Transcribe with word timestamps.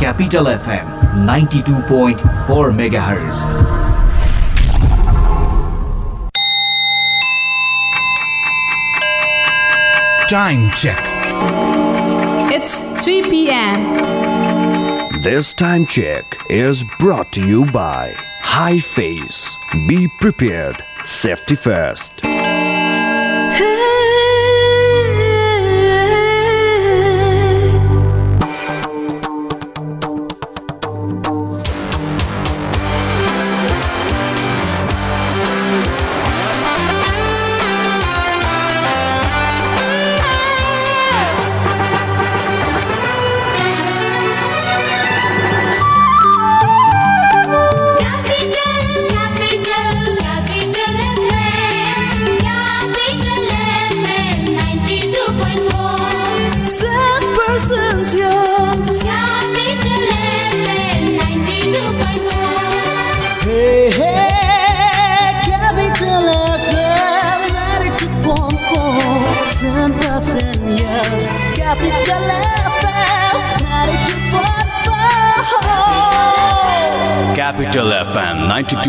Capital 0.00 0.46
FM 0.46 0.86
92.4 1.26 2.16
MHz. 2.88 3.42
Time 10.30 10.70
check. 10.74 11.04
It's 12.50 12.82
3 13.04 13.28
p.m. 13.28 15.20
This 15.20 15.52
time 15.52 15.84
check 15.84 16.24
is 16.48 16.82
brought 16.98 17.30
to 17.32 17.46
you 17.46 17.70
by 17.70 18.14
High 18.40 18.78
Phase. 18.78 19.54
Be 19.86 20.08
prepared. 20.18 20.82
Safety 21.04 21.56
first. 21.56 22.22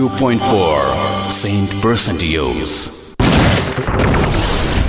92.4 0.01 1.29
Saint 1.29 1.69
Percentios. 1.81 2.89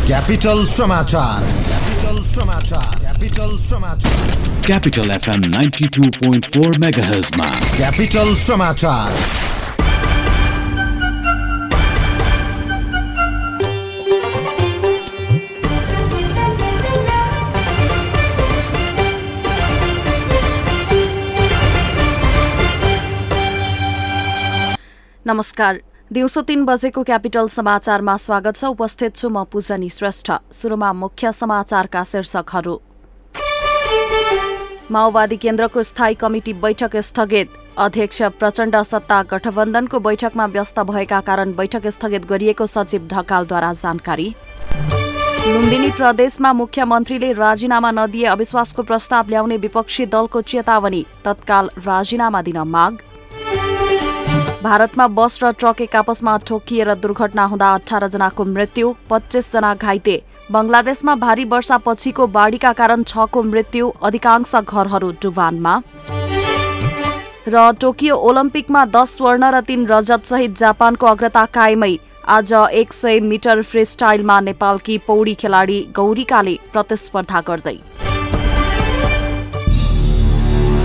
Capital 0.07 0.65
समाचार 0.77 1.43
Capital 1.67 2.23
समाचार 2.35 2.99
Capital 3.01 3.57
समाचार 3.69 4.65
Capital 4.71 5.13
FM 5.19 5.45
92.4 5.57 6.79
MHz 6.83 7.37
मा 7.37 7.51
Capital 7.77 8.35
नमस्कार। 25.27 25.79
दिउँसो 26.13 26.41
तीन 26.43 26.65
बजेको 26.65 27.03
capital 27.03 27.47
समाचारमा 27.49 28.17
स्वागत 28.17 28.57
छ। 28.57 28.65
उपस्थित 28.65 29.17
छु 29.17 29.29
म 29.29 29.45
पूजनी 29.47 29.89
श्रेष्ठ। 29.89 30.31
सुरुमा 30.51 30.93
मुख्य 30.93 31.33
समाचारका 31.33 32.03
शीर्षकहरू। 32.03 32.75
माओवादी 34.91 35.37
केन्द्रको 35.37 35.83
स्थायी 35.83 36.15
कमिटी 36.15 36.53
बैठक 36.55 36.97
स्थगित। 36.99 37.51
अध्यक्ष 37.79 38.23
प्रचण्ड 38.35 38.77
सत्ता 38.83 39.23
गठबन्धनको 39.31 40.01
बैठकमा 40.01 40.47
व्यस्त 40.49 40.81
भएका 40.91 41.21
कारण 41.21 41.55
बैठक 41.55 41.87
स्थगित 41.89 42.27
गरिएको 42.27 42.67
सचिव 42.67 43.07
ढकालद्वारा 43.07 43.73
जानकारी। 43.75 44.29
लुम्बिनी 45.47 45.91
प्रदेशमा 45.93 46.53
मुख्यमन्त्रीले 46.53 47.33
राजीनामा 47.35 47.91
नदिए 47.93 48.27
अविश्वासको 48.27 48.83
प्रस्ताव 48.83 49.29
ल्याउने 49.29 49.57
विपक्षी 49.59 50.07
दलको 50.09 50.43
चेतावनी। 50.43 51.07
तत्काल 51.25 51.71
राजीनामा 51.79 52.43
दिन 52.43 52.59
माग। 52.67 52.99
भारतमा 54.63 55.07
बस 55.09 55.39
र 55.43 55.51
ट्रक 55.53 55.97
आपसमा 55.97 56.37
ठोकिएर 56.47 56.95
दुर्घटना 56.97 57.45
हुँदा 57.45 57.69
अठार 57.75 58.07
जनाको 58.09 58.45
मृत्यु 58.47 58.93
पच्चिस 59.11 59.51
जना 59.53 59.73
घाइते। 59.75 60.15
बंगलादेशमा 60.51 61.15
भारी 61.17 61.45
वर्षापछिको 61.47 62.27
बाढीका 62.29 62.73
कारण 62.73 63.03
छको 63.05 63.43
मृत्यु 63.43 63.89
अधिकांश 64.03 64.55
घरहरू 64.57 65.11
डुबानमा। 65.23 65.75
र 67.49 67.73
टोकियो 67.81 68.17
ओलम्पिकमा 68.23 68.85
दस 68.95 69.17
स्वर्ण 69.17 69.51
र 69.51 69.61
तीन 69.67 69.87
रजत 69.89 70.31
सहित 70.31 70.57
जापानको 70.59 71.07
अग्रता 71.09 71.45
कायमै। 71.51 71.95
आज 72.31 72.53
एक 72.53 72.93
सय 72.93 73.21
मिटर 73.23 73.63
फ्री 73.65 73.85
स्टाइलमा 73.85 74.41
नेपालकी 74.43 74.99
पौडी 75.07 75.35
खेलाडी 75.35 75.81
गौरिकाले 75.97 76.59
प्रतिस्पर्धा 76.73 77.41
गर्दै। 77.49 77.79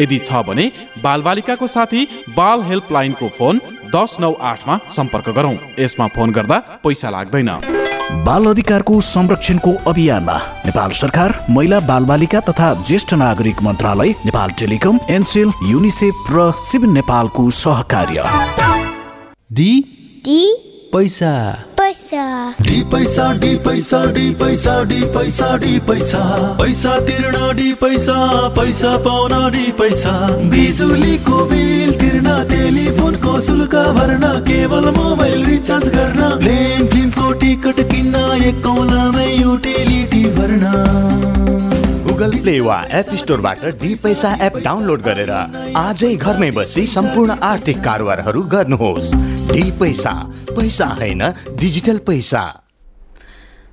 यदि 0.00 0.18
छ 0.18 0.42
भने 0.46 0.70
बालबालिकाको 1.02 1.66
साथी 1.66 2.06
बाल 2.36 2.62
हेल्पलाइनको 2.62 3.28
फोन 3.38 3.60
दस 3.94 4.16
नौ 4.20 4.32
आठमा 4.50 4.78
सम्पर्क 4.90 5.28
गरौँ। 5.36 5.56
यसमा 5.78 6.06
फोन 6.06 6.32
गर्दा 6.32 6.58
पैसा 6.84 7.10
लाग्दैन। 7.10 7.50
बाल 8.24 8.46
अधिकारको 8.46 9.00
संरक्षणको 9.00 9.72
अभियानमा 9.86 10.36
नेपाल 10.66 10.90
सरकार 10.92 11.34
महिला 11.50 11.78
बालबालिका 11.80 12.40
तथा 12.40 12.72
ज्येष्ठ 12.82 13.14
नागरिक 13.14 13.62
मन्त्रालय 13.62 14.10
नेपाल 14.26 14.50
टेलिकम 14.58 14.98
एनसेल 15.10 15.52
युनिसेफ 15.66 16.26
र 16.32 16.50
सिभिल 16.62 16.90
नेपालको 16.90 17.48
सहकार्य। 17.60 18.24
डी 19.52 19.70
डी 20.24 20.40
पैसा। 20.92 21.34
पैसा। 21.78 22.22
डी 22.60 22.82
पैसा 22.92 23.32
डी 23.32 23.54
पैसा 23.56 24.04
डी 24.12 24.28
पैसा 24.34 24.72
डी 24.84 25.00
पैसा 25.14 25.46
डी 25.56 25.78
पैसा। 25.80 26.18
पैसा 26.58 26.98
तिर्न 27.00 27.56
डी 27.56 27.72
पैसा 27.74 28.16
पैसा 28.48 28.90
पाउन 28.98 29.32
डी 29.52 29.70
पैसा। 29.78 30.12
बिजुलीको 30.50 31.44
बिल 31.44 31.92
तिर्न 32.00 32.28
टेलिफोनको 32.50 33.40
शुल्क 33.40 33.76
भर्न 33.98 34.28
केवल 34.48 34.90
मोबाइल 34.98 35.44
रिचार्ज 35.46 35.88
गर्न 35.88 36.28
प्लेन 36.38 36.86
फिल्मको 36.86 37.32
टिकट 37.40 37.80
किन्न 37.90 38.16
एक 38.44 38.62
कौलामै 38.64 39.26
युटिलिटी 39.32 40.24
भर्न। 40.36 40.64
गुगल 42.04 42.38
प्ले 42.38 42.58
वा 42.60 42.78
एप 42.92 43.14
स्टोरबाट 43.16 43.64
डी 43.82 43.94
पैसा 44.04 44.36
एप 44.42 44.60
डाउनलोड 44.64 45.02
गरेर 45.02 45.30
आजै 45.78 46.14
घरमै 46.14 46.50
बसी 46.50 46.86
सम्पूर्ण 46.90 47.38
आर्थिक 47.44 47.82
कारोबारहरू 47.84 48.42
गर्नुहोस्। 48.52 49.14
डी 49.52 49.70
पैसा 49.80 50.14
पैसा 50.56 50.86
होइन 50.96 51.22
डिजिटल 51.60 51.98
पैसा। 52.06 52.42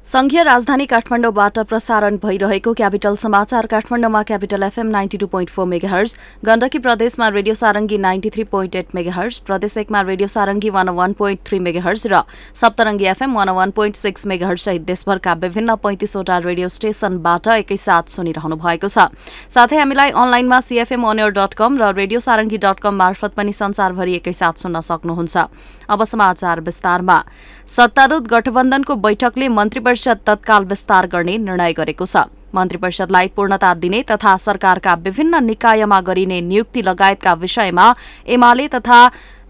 संघीय 0.06 0.42
राजधानी 0.44 0.86
काठमाडौँबाट 0.86 1.58
प्रसारण 1.70 2.16
भइरहेको 2.18 2.72
क्यापिटल 2.74 3.16
समाचार 3.16 3.66
काठमाडौँमा 3.72 4.22
Capital 4.24 4.64
FM 4.64 4.88
ninety 4.88 5.18
two 5.18 5.28
point 5.28 5.50
four 5.50 5.66
megahertz 5.68 6.16
Gandaki 6.46 6.80
प्रदेशमा 6.80 7.28
radio 7.30 7.56
Sarangi 7.56 7.98
ninety 7.98 8.30
three 8.30 8.44
point 8.54 8.76
eight 8.76 8.96
megahertz 8.96 9.38
प्रदेश 9.48 9.78
एकमा 9.78 10.02
radio 10.02 10.28
Sarangi 10.28 10.70
one 10.70 10.90
one 11.00 11.14
point 11.14 11.40
three 11.48 11.60
megahertz 11.60 12.08
र 12.08 12.22
Saptarangi 12.62 13.06
FM 13.06 13.36
one 13.36 13.50
one 13.60 13.72
point 13.72 13.96
six 13.96 14.26
megahertz 14.28 14.66
सहित 14.66 14.82
देशभरका 14.84 15.34
विभिन्न 15.46 15.76
पैंतिसवटा 15.84 16.38
रेडियो 16.48 16.70
स्टेशनबाट 16.78 17.48
एकैसाथ 17.60 18.10
सुनिरहनु 18.10 18.56
भएको 18.58 18.90
छ। 18.90 19.14
साथै 19.50 19.78
हामीलाई 19.78 20.10
अनलाइनमा 20.16 20.60
सीएफएम 20.62 21.06
र 21.78 21.94
रेडियो 21.94 22.20
मार्फत 23.04 23.38
पनि 23.38 23.54
संसारभरि 23.54 24.16
एकैसाथ 24.16 24.66
सुन्न 24.66 24.82
सक्नुहुन्छ। 24.82 25.38
अब 25.90 26.04
समाचार 26.04 26.60
विस्तारमा। 26.62 27.24
सत्तारूढ 27.68 28.28
गठबन्धनको 28.28 28.96
बैठकले 28.96 29.48
मन्त्री 29.50 29.80
परिषद 29.80 30.20
तत्काल 30.26 30.66
विस्तार 30.66 31.08
गर्ने 31.08 31.38
निर्णय 31.40 31.74
गरेको 31.74 32.06
छ। 32.06 32.30
मन्त्री 32.56 32.78
परिषदलाई 32.78 33.28
पूर्णता 33.28 33.74
दिने 33.74 34.02
तथा 34.04 34.36
सरकारका 34.38 34.94
विभिन्न 35.06 35.44
निकायमा 35.46 36.00
गरिने 36.02 36.40
नियुक्ति 36.42 36.82
लगायतका 36.82 37.34
विषयमा 37.34 37.94
एमाले 38.28 38.68
तथा 38.68 39.00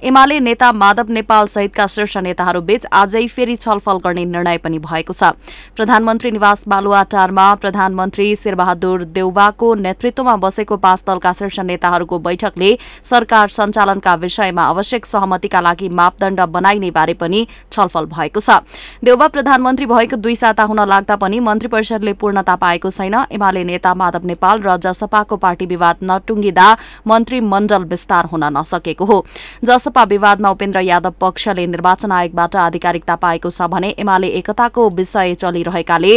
एमाले 0.03 0.39
नेता 0.39 0.71
माधव 0.71 1.09
नेपाल 1.11 1.45
सहितका 1.47 1.85
शीर्ष 1.87 2.15
नेताहरूबीच 2.17 2.85
आजै 2.89 3.25
फेरि 3.27 3.55
छलफल 3.55 3.97
गर्ने 4.03 4.23
निर्णय 4.25 4.57
पनि 4.57 4.77
भएको 4.79 5.13
छ। 5.13 5.35
प्रधानमन्त्री 5.75 6.29
निवास 6.31 6.63
बालुवाटारमा 6.67 7.47
प्रधानमन्त्री 7.55 8.27
शेरबहादुर 8.35 9.03
देउवाको 9.11 9.73
नेतृत्वमा 9.77 10.35
बसेको 10.37 10.77
पाँच 10.77 11.03
दलका 11.07 11.33
शीर्ष 11.33 11.59
नेताहरूको 11.61 12.19
बैठकले 12.19 12.69
सरकार 13.03 13.47
सञ्चालनका 13.49 14.13
विषयमा 14.15 14.63
आवश्यक 14.65 15.05
सहमतिका 15.05 15.61
लागि 15.61 15.89
मापदण्ड 15.91 16.41
बनाइने 16.47 16.91
बारे 16.91 17.13
पनि 17.15 17.45
छलफल 17.67 18.05
भएको 18.07 18.39
छ। 18.39 18.63
देउवा 19.03 19.27
प्रधानमन्त्री 19.27 19.85
भएको 19.85 20.15
दुई 20.17 20.35
साता 20.37 20.63
हुन 20.63 20.79
लाग्दा 20.87 21.15
पनि 21.17 21.39
मन्त्री 21.41 21.67
परिषदले 21.67 22.13
पूर्णता 22.15 22.55
पाएको 22.55 22.89
छैन। 22.89 23.19
एमाले 23.35 23.63
नेता 23.65 23.93
माधव 23.95 24.31
नेपाल 24.31 24.63
र 24.63 24.77
जसपाको 24.79 25.35
पार्टी 25.37 25.65
विवाद 25.67 26.07
नटुङ्गिँदा 26.07 26.71
मन्त्रीमण्डल 27.07 27.83
विस्तार 27.91 28.31
हुन 28.31 28.49
नसकेको 28.57 29.05
हो। 29.05 29.19
जसपा 29.89 30.03
विवादमा 30.05 30.49
उपेन्द्र 30.51 30.79
यादव 30.81 31.13
पक्षले 31.21 31.65
निर्वाचन 31.67 32.11
आयोगबाट 32.11 32.55
आधिकारिकता 32.61 33.15
पाएको 33.17 33.49
छ 33.49 33.67
भने 33.67 33.89
एमाले 33.97 34.27
एकताको 34.39 34.89
विषय 34.93 35.33
चलिरहेकाले 35.35 36.13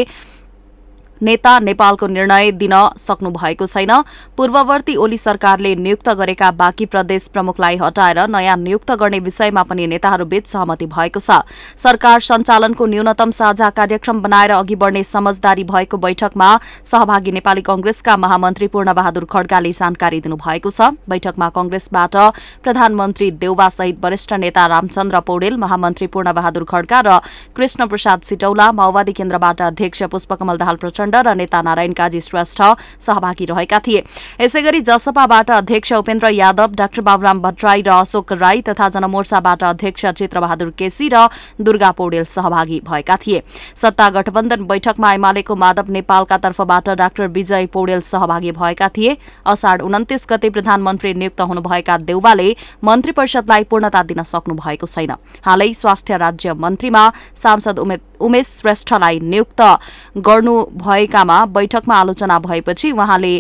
नेता 1.23 1.59
नेपालको 1.61 2.07
निर्णय 2.09 2.51
दिन 2.53 2.73
सक्नु 2.99 3.31
भएको 3.33 3.67
छैन। 3.67 3.93
पूर्ववर्ती 4.37 4.95
ओली 4.97 5.17
सरकारले 5.19 5.75
नियुक्त 5.77 6.09
गरेका 6.13 6.51
बाँकी 6.53 6.87
प्रदेश 6.87 7.27
प्रमुखलाई 7.29 7.77
हटाएर 7.79 8.19
नयाँ 8.29 8.57
नियुक्त 8.59 8.91
गर्ने 9.01 9.19
विषयमा 9.21 9.63
पनि 9.65 9.87
नेताहरूबीच 9.89 10.47
सहमति 10.47 10.87
भएको 10.89 11.21
छ। 11.21 11.43
सरकार 11.77 12.21
सञ्चालनको 12.23 12.87
न्यूनतम 12.87 13.31
साझा 13.33 13.71
कार्यक्रम 13.73 14.21
बनाएर 14.23 14.51
अघि 14.53 14.77
बढ्ने 14.77 15.05
समझदारी 15.05 15.65
भएको 15.65 15.97
बैठकमा 15.99 16.49
सहभागी 16.85 17.33
नेपाली 17.33 17.63
कंग्रेसका 17.63 18.17
महामन्त्री 18.19 18.69
पूर्णबहादुर 18.69 19.25
खड्गाले 19.33 19.73
जानकारी 19.73 20.21
दिनुभएको 20.21 20.71
छ। 20.71 20.91
बैठकमा 21.09 21.49
कंग्रेसबाट 21.53 22.17
प्रधानमन्त्री 22.65 23.31
देउवा 23.39 23.69
सहित 23.71 23.99
वरिष्ठ 24.03 24.33
नेता 24.41 24.67
रामचन्द्र 24.69 25.21
पौडेल 25.23 25.57
महामन्त्री 25.59 26.07
पूर्णबहादुर 26.09 26.65
खड्का 26.65 27.01
र 27.07 27.19
कृष्ण 27.57 27.87
प्रसाद 27.87 28.21
सिटौला 28.25 28.71
माओवादी 28.73 29.13
केन्द्रबाट 29.13 29.63
अध्यक्ष 29.63 30.03
पुष्पकमल 30.13 30.57
दाहाल 30.57 30.77
प्रचण्ड 30.77 31.12
र 31.21 31.35
नेता 31.35 31.63
नारायण 31.63 31.93
काजी 31.93 32.21
श्रेष्ठ 32.21 32.63
सहभागी 33.01 33.45
रहेका 33.45 33.79
थिए। 33.79 34.05
यसैगरी 34.41 34.81
जसपाबाट 34.81 35.51
अध्यक्ष 35.51 35.93
उपेन्द्र 35.93 36.29
यादव 36.29 36.71
डाक्टर 36.73 37.03
बाबुराम 37.03 37.41
भट्टराई 37.41 37.83
र 37.83 37.89
अशोक 37.89 38.33
राई 38.33 38.63
तथा 38.63 38.89
जनमोर्चाबाट 38.89 39.63
अध्यक्ष 39.63 40.07
चित्रबहादुर 40.07 40.71
केसी 40.79 41.11
र 41.13 41.29
दुर्गा 41.61 41.91
पौडेल 41.91 42.25
सहभागी 42.25 42.81
भएका 42.81 43.17
थिए। 43.17 43.43
सत्ता 43.77 44.11
गठबन्धन 44.11 44.67
बैठकमा 44.67 45.13
एमालेको 45.13 45.57
माधव 45.57 45.85
नेपालका 45.89 46.37
तर्फबाट 46.37 46.91
डाक्टर 46.91 47.27
विजय 47.27 47.67
पौडेल 47.67 48.01
सहभागी 48.01 48.53
भएका 48.53 48.89
थिए। 48.89 49.17
असाढ 49.47 49.83
उन्तिस 49.83 50.27
गते 50.31 50.51
प्रधानमन्त्री 50.51 51.15
नियुक्त 51.15 51.41
हुनुभएका 51.41 51.97
देउवाले 51.97 52.57
मन्त्री 52.85 53.13
परिषदलाई 53.13 53.65
पूर्णता 53.65 54.03
दिन 54.03 54.23
सक्नु 54.23 54.55
भएको 54.55 54.87
छैन। 54.87 55.11
हालै 55.47 55.73
स्वास्थ्य 55.73 56.17
राज्य 56.17 56.53
मन्त्रीमा 56.53 57.13
सांसद 57.37 57.79
उमे- 57.79 58.01
उमेश 58.21 58.47
श्रेष्ठलाई 58.47 59.21
नियुक्त 59.21 59.79
गर्नु 60.17 60.67
भएकामा 61.03 61.45
बैठकमा 61.47 61.95
आलोचना 61.95 62.39
भएपछि 62.39 62.91
उहाँले 62.93 63.35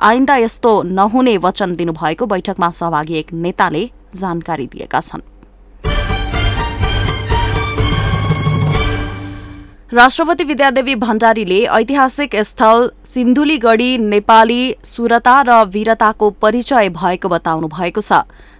आइन्दा 0.00 0.36
यस्तो 0.36 0.70
नहुने 0.82 1.36
वचन 1.38 1.74
दिनुभएको 1.76 2.26
बैठकमा 2.26 2.70
सहभागी 2.70 3.14
एक 3.14 3.32
नेताले 3.32 3.90
जानकारी 4.14 4.66
दिएका 4.66 5.00
छन्। 5.00 5.22
राष्ट्रपति 9.92 10.44
विद्यादेवी 10.44 10.94
भण्डारीले 10.94 11.64
ऐतिहासिक 11.72 12.36
स्थल 12.36 12.90
सिन्धुलीगढी 13.04 13.96
नेपाली 13.98 14.60
सुरता 14.84 15.40
र 15.42 15.64
वीरताको 15.66 16.30
परिचय 16.30 16.88
भएको 16.90 17.28
बताउनु 17.28 17.68
भएको 17.68 18.00
छ। 18.00 18.12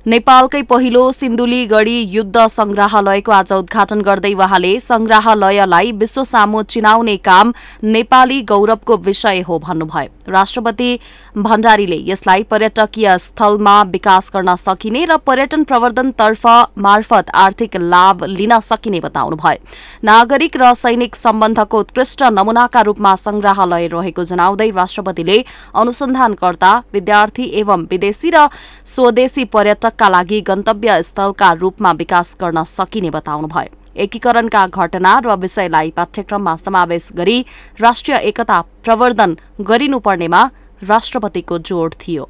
नेपालकै 0.06 0.60
पहिलो 0.62 1.00
सिन्धुलीगढी 1.12 1.96
युद्ध 2.10 2.46
संग्रहालयको 2.50 3.32
आज 3.32 3.52
उद्घाटन 3.52 4.00
गर्दै 4.00 4.32
वहाँले 4.34 4.68
संग्रहालयलाई 4.80 5.90
विश्व 5.92 6.22
सामु 6.24 6.62
चिनाउने 6.64 7.16
काम 7.18 7.52
नेपाली 7.84 8.40
गौरवको 8.42 8.96
विषय 8.98 9.40
हो 9.48 9.58
भन्नुभयो। 9.58 10.32
राष्ट्रपति 10.32 10.98
भण्डारीले 11.38 11.98
यसलाई 12.06 12.42
पर्यटकीय 12.42 13.16
स्थलमा 13.18 13.82
विकास 13.90 14.30
गर्न 14.34 14.54
सकिने 14.56 15.04
र 15.04 15.16
पर्यटन 15.26 15.64
प्रवर्धनतर्फ 15.64 16.46
मार्फत 16.78 17.30
आर्थिक 17.34 17.76
लाभ 17.76 18.24
लिन 18.30 18.58
सकिने 18.62 19.00
बताउनुभयो। 19.00 19.64
नागरिक 20.04 20.56
र 20.56 20.72
सैनिक 20.76 21.16
सम्बन्धको 21.16 21.80
उत्कृष्ट 21.80 22.22
नमूनाका 22.32 22.80
रूपमा 22.88 23.14
संग्रहालय 23.18 23.86
रहेको 23.92 24.24
जनाउँदै 24.24 24.70
राष्ट्रपतिले 24.70 25.38
अनुसन्धानकर्ता 25.76 26.72
विद्यार्थी 26.92 27.50
एवं 27.60 27.86
विदेशी 27.90 28.30
र 28.30 28.48
स्वदेशी 28.86 29.44
पर्यटकका 29.90 30.08
लागि 30.08 30.40
गन्तव्य 30.40 31.02
स्थलका 31.02 31.52
रूपमा 31.52 31.92
विकास 31.92 32.36
गर्न 32.40 32.62
सकिने 32.64 33.10
बताउनुभयो। 33.10 33.76
एकीकरणका 33.96 34.66
घटना 34.68 35.18
र 35.18 35.34
विषयलाई 35.36 35.90
पाठ्यक्रममा 35.90 36.54
समावेश 36.56 37.10
गरी 37.16 37.38
राष्ट्रिय 37.80 38.16
एकता 38.18 38.60
प्रवर्धन 38.84 39.36
गरिनुपर्नेमा 39.60 40.42
राष्ट्रपतिको 40.82 41.58
जोड 41.60 41.94
थियो। 42.00 42.28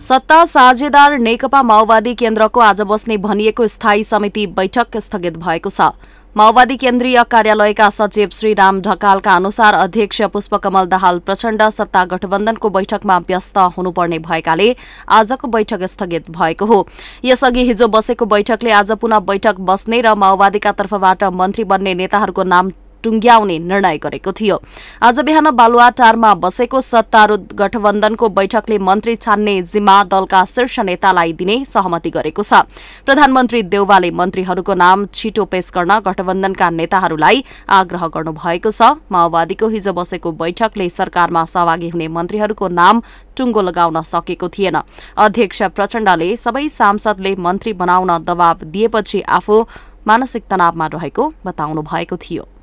सत्ता 0.00 0.44
साझेदार 0.46 1.18
नेकपा 1.20 1.62
माओवादी 1.62 2.14
केन्द्रको 2.14 2.60
आज 2.62 2.80
बस्ने 2.82 3.16
भनिएको 3.20 3.66
स्थायी 3.66 4.04
समिति 4.04 4.46
बैठक 4.56 4.96
स्थगित 4.98 5.36
भएको 5.36 5.70
छ। 5.70 5.92
माओवादी 6.36 6.74
केन्द्रीय 6.76 7.22
कार्यालयका 7.30 7.88
सचिव 7.90 8.28
श्रीराम 8.32 8.80
ढकालका 8.80 9.34
अनुसार 9.34 9.74
अध्यक्ष 9.74 10.20
पुष्पकमल 10.32 10.84
दाहाल 10.86 11.18
प्रचण्ड 11.26 11.62
सत्ता 11.68 12.04
गठबन्धनको 12.10 12.68
बैठकमा 12.70 13.16
व्यस्त 13.28 13.58
हुनुपर्ने 13.76 14.18
भएकाले 14.20 14.68
आजको 15.10 15.48
बैठक 15.48 15.82
स्थगित 15.86 16.30
भएको 16.30 16.66
हो। 16.66 16.86
यसअघि 17.24 17.64
हिजो 17.66 17.88
बसेको 17.88 18.26
बैठकले 18.26 18.70
आज 18.72 18.92
पुनः 18.94 19.18
बैठक 19.26 19.58
बस्ने 19.66 20.00
र 20.00 20.14
माओवादीका 20.14 20.72
तर्फबाट 20.72 21.24
मन्त्री 21.34 21.64
बन्ने 21.66 21.94
नेताहरूको 21.96 22.42
नाम 22.44 22.70
टुङ्ग्याउने 23.02 23.58
निर्णय 23.60 23.98
गरेको 23.98 24.32
थियो। 24.32 24.56
आज 25.02 25.20
बिहान 25.20 25.50
बालुवाटारमा 25.52 26.34
बसेको 26.36 26.80
सत्तारूढ 26.82 27.52
गठबन्धनको 27.54 28.28
बैठकले 28.30 28.78
मन्त्री 28.80 29.16
छान्ने 29.16 29.54
जिम्मा 29.64 29.96
दलका 30.04 30.44
शीर्ष 30.46 30.78
नेतालाई 30.80 31.32
दिने 31.32 31.64
सहमति 31.64 32.10
गरेको 32.10 32.42
छ। 32.42 32.66
प्रधानमन्त्री 33.06 33.62
देउवाले 33.64 34.10
मन्त्रीहरूको 34.12 34.74
नाम 34.74 35.06
छिटो 35.14 35.44
पेश 35.46 35.70
गर्न 35.74 35.98
गठबन्धनका 36.00 36.70
नेताहरूलाई 36.70 37.44
आग्रह 37.70 38.06
गर्नुभएको 38.08 38.70
छ। 38.70 38.82
माओवादीको 39.10 39.68
हिजो 39.68 39.92
बसेको 39.92 40.32
बैठकले 40.34 40.88
सरकारमा 40.90 41.44
सहभागी 41.46 41.88
हुने 41.88 42.08
मन्त्रीहरूको 42.10 42.68
नाम 42.70 43.02
टुङ्गो 43.36 43.62
लगाउन 43.62 44.00
सकेको 44.04 44.48
थिएन। 44.48 44.76
अध्यक्ष 45.16 45.62
प्रचण्डले 45.72 46.36
सबै 46.36 46.68
सांसदले 46.70 47.34
मन्त्री 47.38 47.72
बनाउन 47.72 48.10
दबाव 48.24 48.64
दिएपछि 48.68 49.20
आफू 49.38 49.64
मानसिक 50.06 50.44
तनावमा 50.50 50.86
रहेको 50.94 51.32
बताउनु 51.46 51.82
भएको 51.82 52.16
थियो। 52.16 52.59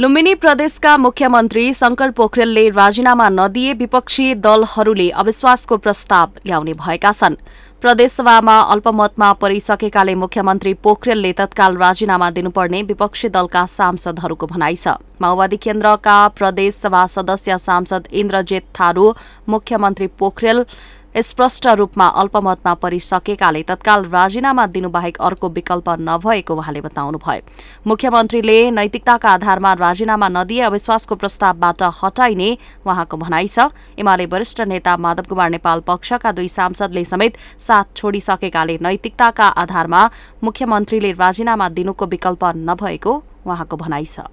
लुम्बिनी 0.00 0.34
प्रदेशका 0.34 0.96
मुख्यमन्त्री 0.96 1.62
शंकर 1.74 2.10
पोखरेलले 2.10 2.68
राजीनामा 2.70 3.28
नदिए 3.30 3.72
विपक्षी 3.80 4.34
दलहरूले 4.36 5.08
अविश्वासको 5.12 5.76
प्रस्ताव 5.76 6.28
ल्याउने 6.46 6.72
भएका 6.74 7.12
छन्। 7.12 7.34
प्रदेशसभामा 7.82 8.56
अल्पमतमा 8.72 9.32
परिसकेकाले 9.42 10.14
मुख्यमन्त्री 10.14 10.72
पोखरेलले 10.84 11.32
तत्काल 11.32 11.76
राजीनामा 11.76 12.30
दिनुपर्ने 12.30 12.82
विपक्षी 12.82 13.28
दलका 13.28 13.66
सांसदहरूको 13.68 14.46
भनाइ 14.46 14.76
छ। 14.76 14.96
माओवादी 15.20 15.56
केन्द्रका 15.60 16.16
प्रदेश 16.38 16.74
सभा 16.76 17.06
सदस्य 17.16 17.58
सांसद 17.60 18.08
इन्द्रजित 18.14 18.72
थारू 18.80 19.12
मुख्यमन्त्री 19.48 20.06
पोखरेल 20.18 20.64
स्पष्ट 21.14 21.66
रूपमा 21.68 22.06
अल्पमतमा 22.20 22.72
परिसकेकाले 22.74 23.62
तत्काल 23.62 24.04
राजीनामा 24.06 24.66
दिनुबाहेक 24.68 25.16
अर्को 25.20 25.48
विकल्प 25.50 25.88
नभएको 26.00 26.54
उहाँले 26.54 26.80
बताउनुभयो। 26.80 27.40
मुख्यमन्त्रीले 27.86 28.70
नैतिकताका 28.70 29.30
आधारमा 29.30 29.72
राजीनामा 29.74 30.28
नदिए 30.30 30.60
अविश्वासको 30.62 31.14
प्रस्तावबाट 31.16 31.82
हटाइने 31.98 32.50
उहाँको 32.86 33.16
भनाइ 33.16 33.46
छ। 33.48 33.68
एमाले 33.98 34.26
वरिष्ठ 34.28 34.60
नेता 34.70 34.96
माधव 34.96 35.26
कुमार 35.28 35.50
नेपाल 35.50 35.80
पक्षका 35.82 36.32
दुई 36.32 36.48
सांसदले 36.48 37.04
समेत 37.04 37.36
साथ 37.58 37.96
छोडिसकेकाले 37.96 38.78
नैतिकताका 38.80 39.46
आधारमा 39.60 40.08
मुख्यमन्त्रीले 40.44 41.12
राजीनामा 41.18 41.68
दिनुको 41.70 42.06
विकल्प 42.06 42.52
नभएको 42.56 43.22
उहाँको 43.46 43.76
भनाइ 43.76 44.04
छ। 44.06 44.30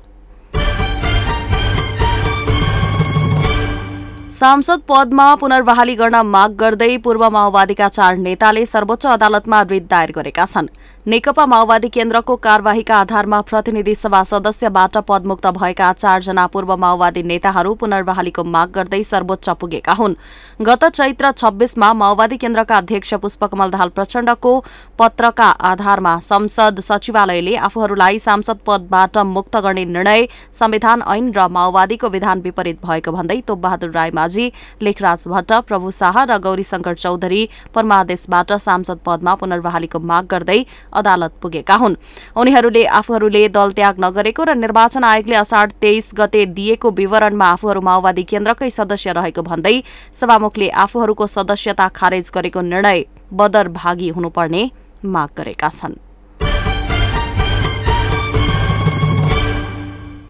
सांसद 4.38 4.80
पदमा 4.90 5.24
पुनर्बहाली 5.36 5.94
गर्न 5.96 6.16
माग 6.26 6.56
गर्दै 6.56 6.98
पूर्व 7.06 7.24
माओवादीका 7.30 7.88
चार 7.90 8.16
नेताले 8.18 8.66
सर्वोच्च 8.66 9.06
अदालतमा 9.08 9.62
रिट 9.70 9.86
दायर 9.90 10.12
गरेका 10.16 10.46
छन्। 10.46 10.68
नेकपा 11.08 11.46
माओवादी 11.46 11.88
केन्द्रको 11.90 12.36
कार्यवाहीका 12.36 12.96
आधारमा 12.96 13.40
प्रतिनिधि 13.42 13.94
सभा 13.96 14.22
सदस्यबाट 14.24 14.98
पदमुक्त 15.08 15.46
भएका 15.58 15.92
चारजना 15.94 16.46
पूर्व 16.48 16.76
माओवादी 16.76 17.22
नेताहरू 17.24 17.74
पुनर्बहालीको 17.74 18.44
माग 18.46 18.72
गर्दै 18.76 19.02
सर्वोच्च 19.04 19.50
पुगेका 19.62 19.94
हुन्। 19.94 20.16
गत 20.62 20.84
चैत्र 20.90 21.32
छब्बीसमा 21.34 21.92
माओवादी 21.94 22.38
केन्द्रका 22.38 22.78
अध्यक्ष 22.78 23.14
पुष्पकमल 23.24 23.70
दाहाल 23.70 23.90
प्रचण्डको 23.96 24.52
पत्रका 25.00 25.48
आधारमा 25.70 26.18
संसद 26.22 26.80
सचिवालयले 26.80 27.56
आफूहरूलाई 27.68 28.20
सांसद 28.20 28.60
पदबाट 28.68 29.18
मुक्त 29.30 29.56
गर्ने 29.58 29.86
निर्णय 29.86 30.28
संविधान 30.60 31.04
ऐन 31.08 31.32
र 31.32 31.48
माओवादीको 31.50 32.10
विधान 32.10 32.42
विपरीत 32.42 32.84
भएको 32.84 33.12
भन्दै 33.12 33.40
तोपबहादुर 33.48 33.92
रायमाझी 33.92 34.52
लेखराज 34.82 35.28
भट्ट 35.28 35.54
प्रभु 35.70 35.92
शाह 36.02 36.24
र 36.26 36.38
गौरीशंकर 36.50 36.96
चौधरी 36.98 37.42
परमादेशबाट 37.74 38.54
सांसद 38.68 39.00
पदमा 39.08 39.36
पुनर्बहालीको 39.40 40.00
माग 40.12 40.32
गर्दै 40.36 40.60
अदालत 40.98 41.34
पुगेका 41.42 41.76
हुन्। 41.76 41.96
उनीहरूले 42.36 42.84
आफूहरूले 43.00 43.44
दल 43.50 43.72
त्याग 43.78 43.96
नगरेको 44.00 44.44
र 44.44 44.56
निर्वाचन 44.56 45.04
आयोगले 45.04 45.36
असाढ 45.36 45.72
तेइस 45.82 46.12
गते 46.18 46.46
दिएको 46.58 46.92
विवरणमा 46.94 47.46
आफूहरू 47.52 47.82
माओवादी 47.82 48.24
केन्द्रकै 48.24 48.70
सदस्य 48.72 49.14
रहेको 49.14 49.42
भन्दै 49.44 49.76
सभामुखले 50.14 50.68
आफूहरूको 50.86 51.28
सदस्यता 51.28 51.88
खारेज 51.94 52.32
गरेको 52.36 52.62
निर्णय 52.64 53.06
बदरभागी 53.34 54.10
हुनुपर्ने 54.10 54.64
माग 55.06 55.30
गरेका 55.38 55.70
छन्। 55.70 56.07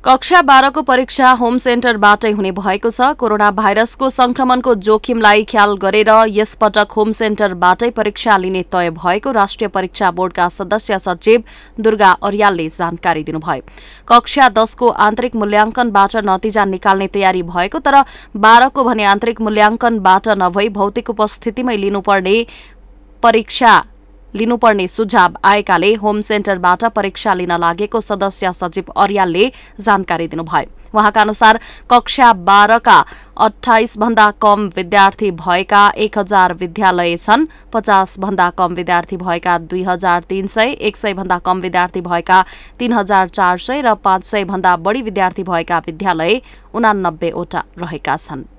कक्षा 0.07 0.41
बाह्रको 0.41 0.81
परीक्षा 0.87 1.29
होम 1.39 1.57
सेन्टरबाटै 1.59 2.29
हुने 2.31 2.51
भएको 2.57 2.89
छ। 2.89 3.07
कोरोना 3.19 3.49
भाइरसको 3.51 4.09
संक्रमणको 4.09 4.75
जोखिमलाई 4.87 5.43
ख्याल 5.43 5.75
गरेर 5.77 6.11
यसपटक 6.31 6.95
होम 6.95 7.11
सेन्टरबाटै 7.11 7.89
परीक्षा 7.97 8.37
लिने 8.37 8.61
तय 8.71 8.89
भएको 8.93 9.31
राष्ट्रिय 9.37 9.67
परीक्षा 9.69 10.11
बोर्डका 10.19 10.47
सदस्य 10.49 10.99
सचिव 10.99 11.43
दुर्गा 11.81 12.11
अर्यालले 12.23 12.69
जानकारी 12.69 13.23
दिनुभयो। 13.23 13.67
कक्षा 14.07 14.47
दसको 14.55 14.87
आन्तरिक 15.07 15.35
मूल्याङ्कनबाट 15.35 16.15
नतिजा 16.29 16.65
निकाल्ने 16.67 17.07
तयारी 17.11 17.43
भएको 17.51 17.79
तर 17.81 17.99
बाह्रको 18.39 18.83
भने 18.83 19.11
आन्तरिक 19.11 19.41
मूल्याङ्कनबाट 19.41 20.29
नभई 20.39 20.69
भौतिक 20.79 21.09
उपस्थितिमै 21.09 21.77
लिनुपर्ने 21.77 22.39
परीक्षा 23.23 23.75
लिनुपर्ने 24.37 24.87
सुझाव 24.87 25.37
आएकाले 25.45 25.93
होम 25.95 26.21
सेन्टरबाट 26.21 26.85
परीक्षा 26.95 27.33
लिन 27.33 27.51
लागेको 27.59 28.01
सदस्य 28.01 28.53
सचिव 28.53 28.91
अर्यालले 28.97 29.51
जानकारी 29.79 30.27
दिनुभयो। 30.27 30.75
उहाँका 30.93 31.21
अनुसार 31.21 31.59
कक्षा 31.91 32.31
बाह्रका 32.47 32.97
अठाइस 33.37 33.97
भन्दा 33.97 34.29
कम 34.41 34.69
विद्यार्थी 34.75 35.31
भएका 35.33 35.81
एक 35.97 36.17
हजार 36.19 36.53
विद्यालय 36.53 37.15
छन्। 37.17 37.45
पचास 37.73 38.17
भन्दा 38.19 38.49
कम 38.57 38.73
विद्यार्थी 38.73 39.17
भएका 39.17 39.57
दुई 39.59 39.83
हजार 39.83 40.23
तीन 40.29 40.47
सय 40.47 40.71
एक 40.81 40.97
सय 40.97 41.13
भन्दा 41.13 41.39
कम 41.45 41.61
विद्यार्थी 41.61 42.01
भएका 42.01 42.43
तीन 42.79 42.93
हजार 42.93 43.27
चार 43.29 43.57
सय 43.59 43.81
र 43.81 43.95
पाँच 44.03 44.25
सय 44.25 44.43
भन्दा 44.43 44.75
बढ़ी 44.79 45.01
विद्यार्थी 45.03 45.43
भएका 45.43 45.77
विद्यालय 45.87 46.41
उनानब्बेवटा 46.73 47.63
रहेका 47.79 48.15
छन्। 48.17 48.56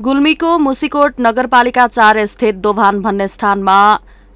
गुल्मीको 0.00 0.50
मुसिकोट 0.58 1.14
नगरपालिका 1.20 1.86
चार 1.86 2.24
स्थित 2.26 2.54
दोभान 2.56 3.00
भन्ने 3.02 3.26
स्थानमा 3.28 3.80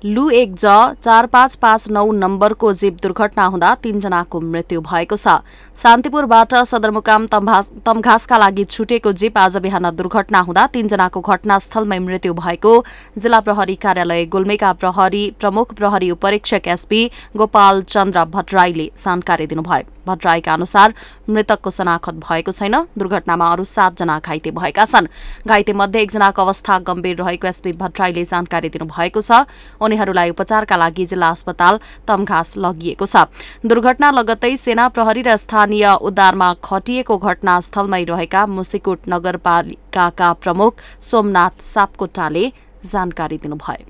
लु 0.02 0.28
एक 0.30 0.54
ज 0.54 0.72
चार 1.00 1.26
पाँच 1.26 1.54
पाँच 1.54 1.88
नौ 1.90 2.10
नम्बरको 2.12 2.72
जीप 2.72 2.98
दुर्घटना 3.02 3.44
हुँदा 3.44 3.74
तीनजनाको 3.82 4.40
मृत्यु 4.40 4.80
भएको 4.80 5.16
छ। 5.16 5.40
शान्तिपुरबाट 5.76 6.54
सदरमुकाम 6.64 7.26
तमघासका 7.26 8.36
लागि 8.38 8.64
छुटेको 8.64 9.12
जीप 9.12 9.38
आज 9.38 9.56
बिहान 9.58 9.90
दुर्घटना 9.92 10.40
हुँदा 10.40 10.66
तीनजनाको 10.70 11.20
घटनास्थलमै 11.20 11.98
मृत्यु 11.98 12.34
भएको 12.34 12.74
जिल्ला 13.18 13.40
प्रहरी 13.40 13.74
कार्यालय 13.82 14.24
गुल्मीका 14.30 14.72
प्रहरी 14.78 15.24
प्रमुख 15.40 15.74
प्रहरी 15.74 16.10
उपरीक्षक 16.10 16.68
एसपी 16.68 17.00
गोपाल 17.36 17.82
चन्द्र 17.90 18.24
भट्टराईले 18.26 18.90
जानकारी 18.96 19.46
दिनुभयो। 19.46 19.90
भट्टराईका 20.06 20.52
अनुसार 20.52 20.92
मृतकको 21.30 21.70
शनाखत 21.70 22.14
भएको 22.22 22.52
छैन। 22.52 22.74
दुर्घटनामा 22.94 23.46
अरू 23.52 23.64
सातजना 23.64 24.18
घाइते 24.20 24.50
भएका 24.52 24.84
छन्। 24.84 25.06
घाइते 25.48 25.72
मध्ये 25.72 26.02
एकजनाको 26.02 26.42
अवस्था 26.42 26.78
गम्भीर 26.86 27.16
रहेको 27.18 27.48
एसपी 27.48 27.72
भट्टराईले 27.74 28.24
जानकारी 28.24 28.68
दिनुभएको 28.68 29.20
छ। 29.20 29.48
उनीहरूलाई 29.80 30.30
उपचारका 30.30 30.76
लागि 30.76 31.04
जिल्ला 31.06 31.30
अस्पताल 31.30 31.80
तमघास 32.06 32.54
लगिएको 32.58 33.06
छ। 33.06 33.16
दुर्घटना 33.64 34.10
लगत्तै 34.12 34.56
सेना 34.56 34.88
प्रहरी 34.92 35.22
र 35.24 35.36
स्थानीय 35.38 35.63
उद्धारमा 36.08 36.48
खटिएको 36.64 37.14
घटनास्थलमै 37.18 38.02
रहेका 38.04 38.46
मुसिकुट 38.46 39.00
नगरपालिकाका 39.08 40.32
प्रमुख 40.32 40.72
सोमनाथ 41.00 41.54
सापकोटाले 41.62 42.44
जानकारी 42.92 43.38
दिनुभयो। 43.38 43.86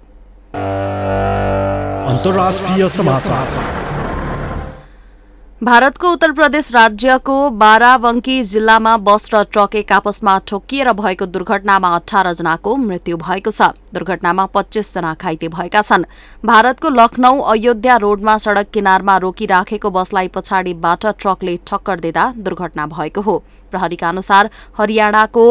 भारतको 5.65 6.11
उत्तर 6.13 6.33
प्रदेश 6.33 6.71
राज्यको 6.75 7.35
बाराबंकी 7.51 8.43
जिल्लामा 8.45 8.97
बस 9.01 9.29
र 9.35 9.43
ट्रक 9.45 9.75
एक 9.75 9.93
आपसमा 9.93 10.37
ठोकिएर 10.47 10.93
भएको 10.93 11.27
दुर्घटनामा 11.27 11.89
अठार 11.97 12.33
जनाको 12.35 12.75
मृत्यु 12.77 13.17
भएको 13.17 13.51
छ। 13.51 13.71
दुर्घटनामा 13.95 14.45
पच्चीस 14.53 14.93
जना 14.95 15.15
घाइते 15.15 15.49
भएका 15.49 15.83
छन्। 15.83 16.05
भारतको 16.45 16.89
लखनऊ 16.91 17.41
अयोध्या 17.49 17.97
रोडमा 17.97 18.37
सड़क 18.37 18.71
किनारमा 18.75 19.17
रोकिराखेको 19.25 19.91
बसलाई 19.91 20.29
पछाडिबाट 20.29 21.07
ट्रकले 21.17 21.57
ठक्कर 21.67 22.01
दिँदा 22.01 22.33
दुर्घटना 22.37 22.87
भएको 22.87 23.21
हो। 23.21 23.43
प्रहरीका 23.73 24.09
अनुसार 24.09 24.51
हरियाणाको 24.79 25.47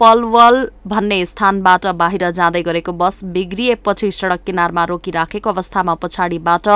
पलवल 0.00 0.56
भन्ने 0.86 1.24
स्थानबाट 1.26 1.86
बाहिर 1.96 2.30
जाँदै 2.30 2.62
गरेको 2.62 2.92
बस 2.92 3.24
बिग्रिएपछि 3.32 4.10
सड़क 4.10 4.42
किनारमा 4.46 4.84
रोकिराखेको 4.84 5.50
अवस्थामा 5.50 5.94
पछाडिबाट 5.94 6.68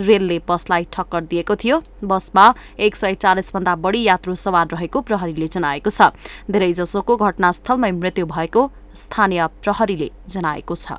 रेलले 0.00 0.40
बसलाई 0.48 0.86
ठक्कर 0.92 1.20
दिएको 1.30 1.56
थियो। 1.56 1.82
बसमा 2.04 2.46
एक 2.78 2.96
सय 2.96 3.14
चालिस 3.14 3.54
भन्दा 3.54 3.74
बढ़ी 3.78 4.02
यात्रु 4.02 4.34
सवार 4.34 4.66
रहेको 4.74 5.00
प्रहरीले 5.00 5.48
जनाएको 5.48 5.90
छ। 5.90 6.10
धेरैजसोको 6.50 7.16
घटनास्थलमै 7.16 7.92
मृत्यु 7.94 8.26
भएको 8.26 8.70
स्थानीय 8.96 9.46
प्रहरीले 9.62 10.10
जनाएको 10.28 10.74
छ। 10.74 10.98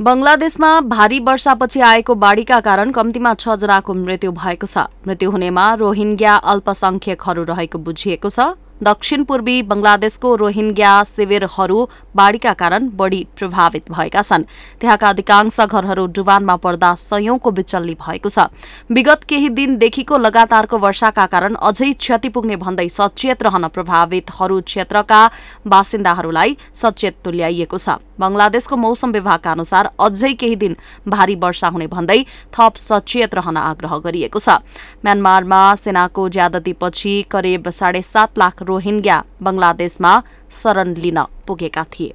बंगलादेशमा 0.00 0.70
भारी 0.82 1.18
वर्षापछि 1.20 1.80
आएको 1.80 2.14
बाढ़ीका 2.14 2.58
कारण 2.60 2.90
कम्तीमा 2.92 3.32
छ 3.34 3.54
जनाको 3.56 3.94
मृत्यु 3.94 4.32
भएको 4.32 4.66
छ। 4.66 4.84
मृत्यु 5.08 5.30
हुनेमा 5.30 5.64
रोहिङ्ग्या 5.74 6.34
अल्पसंख्यकहरू 6.52 7.44
रहेको 7.44 7.78
बुझिएको 7.80 8.28
छ। 8.28 8.40
दक्षिण 8.82 9.22
पूर्वी 9.24 9.60
बंगलादेशको 9.62 10.34
रोहिङ्ग्या 10.36 10.92
शिविरहरू 11.06 11.84
बाढ़ीका 12.16 12.52
कारण 12.52 12.88
बढ़ी 12.92 13.26
प्रभावित 13.36 13.90
भएका 13.90 14.22
छन्। 14.22 14.42
त्यहाँका 14.80 15.08
अधिकांश 15.08 15.60
घरहरू 15.60 16.06
डुबानमा 16.06 16.56
पर्दा 16.56 16.94
सयौंको 16.94 17.50
बिचल्ली 17.50 17.94
भएको 17.96 18.28
छ। 18.28 18.52
विगत 18.90 19.24
केही 19.24 19.48
दिनदेखिको 19.48 20.18
लगातारको 20.18 20.78
वर्षाका 20.78 21.26
कारण 21.26 21.54
अझै 21.56 21.92
क्षति 21.94 22.28
पुग्ने 22.28 22.56
भन्दै 22.56 22.88
सचेत 22.88 23.42
रहन 23.42 23.68
प्रभावितहरू 23.68 24.60
क्षेत्रका 24.60 25.20
बासिन्दाहरूलाई 25.66 26.56
सचेत 26.74 27.16
तुल्याइएको 27.24 27.78
छ। 27.78 27.96
बंगलादेशको 28.20 28.76
मौसम 28.76 29.10
विभागका 29.12 29.52
अनुसार 29.52 29.90
अझै 30.00 30.32
केही 30.34 30.56
दिन 30.56 30.76
भारी 31.08 31.34
वर्षा 31.36 31.68
हुने 31.68 31.86
भन्दै 31.86 32.20
थप 32.52 32.76
सचेत 32.76 33.34
रहन 33.34 33.56
आग्रह 33.56 33.96
गरिएको 34.04 34.38
छ। 34.38 34.60
म्यानमारमा 35.00 35.62
सेनाको 35.76 36.28
ज्यादतीपछि 36.28 37.14
करिब 37.30 37.68
साढे 37.70 38.02
सात 38.04 38.38
लाख 38.38 38.62
रोहिङ्ग्या 38.68 39.16
बंगलादेशमा 39.42 40.12
शरण 40.60 40.94
लिन 41.02 41.18
पुगेका 41.46 41.84
थिए। 41.92 42.12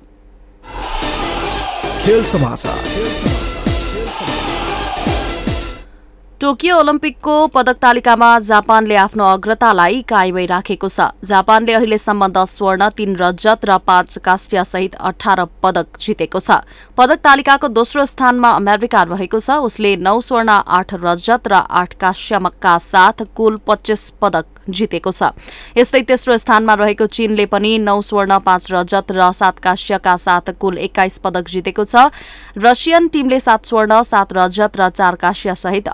टोकियो 6.41 6.77
ओलम्पिकको 6.77 7.33
पदक 7.53 7.77
तालिकामा 7.77 8.27
जापानले 8.41 8.95
आफ्नो 8.97 9.25
अग्रतालाई 9.31 10.01
कायमै 10.09 10.45
राखेको 10.49 10.87
छ। 10.89 11.05
जापानले 11.21 11.73
अहिलेसम्म 11.73 12.27
दस 12.33 12.57
स्वर्ण 12.57 12.87
तीन 12.97 13.13
रजत 13.15 13.65
र 13.69 13.77
पाँच 13.85 14.17
कास्टिया 14.25 14.63
सहित 14.65 14.95
अठार 14.99 15.45
पदक 15.61 16.01
जितेको 16.01 16.39
छ। 16.41 16.65
पदक 16.97 17.21
तालिकाको 17.21 17.67
दोस्रो 17.69 18.05
स्थानमा 18.09 18.49
अमेरिका 18.57 19.03
रहेको 19.13 19.39
छ। 19.39 19.61
उसले 19.61 19.95
नौ 20.01 20.17
स्वर्ण 20.19 20.49
आठ 20.49 20.93
रजत 20.97 21.45
र 21.45 21.61
आठ 21.61 21.93
कास्यका 22.01 22.77
साथ 22.81 23.21
कुल 23.37 23.61
पच्चिस 23.61 24.09
पदक 24.17 24.45
जितेको 24.69 25.11
छ। 25.11 25.29
यस्तै 25.77 26.01
तेस्रो 26.09 26.37
स्थानमा 26.37 26.73
रहेको 26.73 27.05
चीनले 27.07 27.45
पनि 27.53 27.77
नौ 27.85 28.01
स्वर्ण 28.01 28.37
पाँच 28.41 28.71
रजत 28.71 29.13
र 29.13 29.29
सात 29.33 29.59
कास्यका 29.59 30.15
साथ 30.17 30.57
कुल 30.57 30.77
एक्काइस 30.79 31.17
पदक 31.21 31.45
जितेको 31.53 31.85
छ। 31.85 32.09
रसियन 32.57 33.07
टीमले 33.13 33.39
सात 33.39 33.65
स्वर्ण 33.65 34.01
सात 34.01 34.33
रजत 34.33 34.77
र 34.77 34.89
चार 34.91 35.15
काश्य 35.21 35.55
सहित 35.55 35.87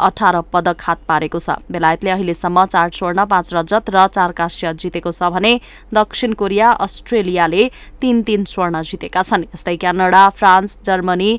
पदक 0.53 0.81
हात 0.81 0.99
पारेको 1.07 1.39
छ। 1.39 1.49
बेलायतले 1.71 2.09
अहिलेसम्म 2.11 2.65
चार 2.65 2.89
स्वर्ण 2.91 3.25
पाँच 3.25 3.53
रजत 3.53 3.89
र 3.89 4.07
चार 4.07 4.31
काश्य 4.31 4.73
जितेको 4.73 5.11
छ 5.11 5.29
भने 5.31 5.53
दक्षिण 5.93 6.33
कोरिया 6.33 6.71
अस्ट्रेलियाले 6.85 7.63
तीन 8.01 8.21
तीन 8.23 8.43
स्वर्ण 8.45 8.81
जितेका 8.83 9.21
छन्। 9.23 9.49
यस्तै 9.55 9.75
क्यानाडा 9.77 10.23
फ्रान्स 10.29 10.79
जर्मनी 10.85 11.31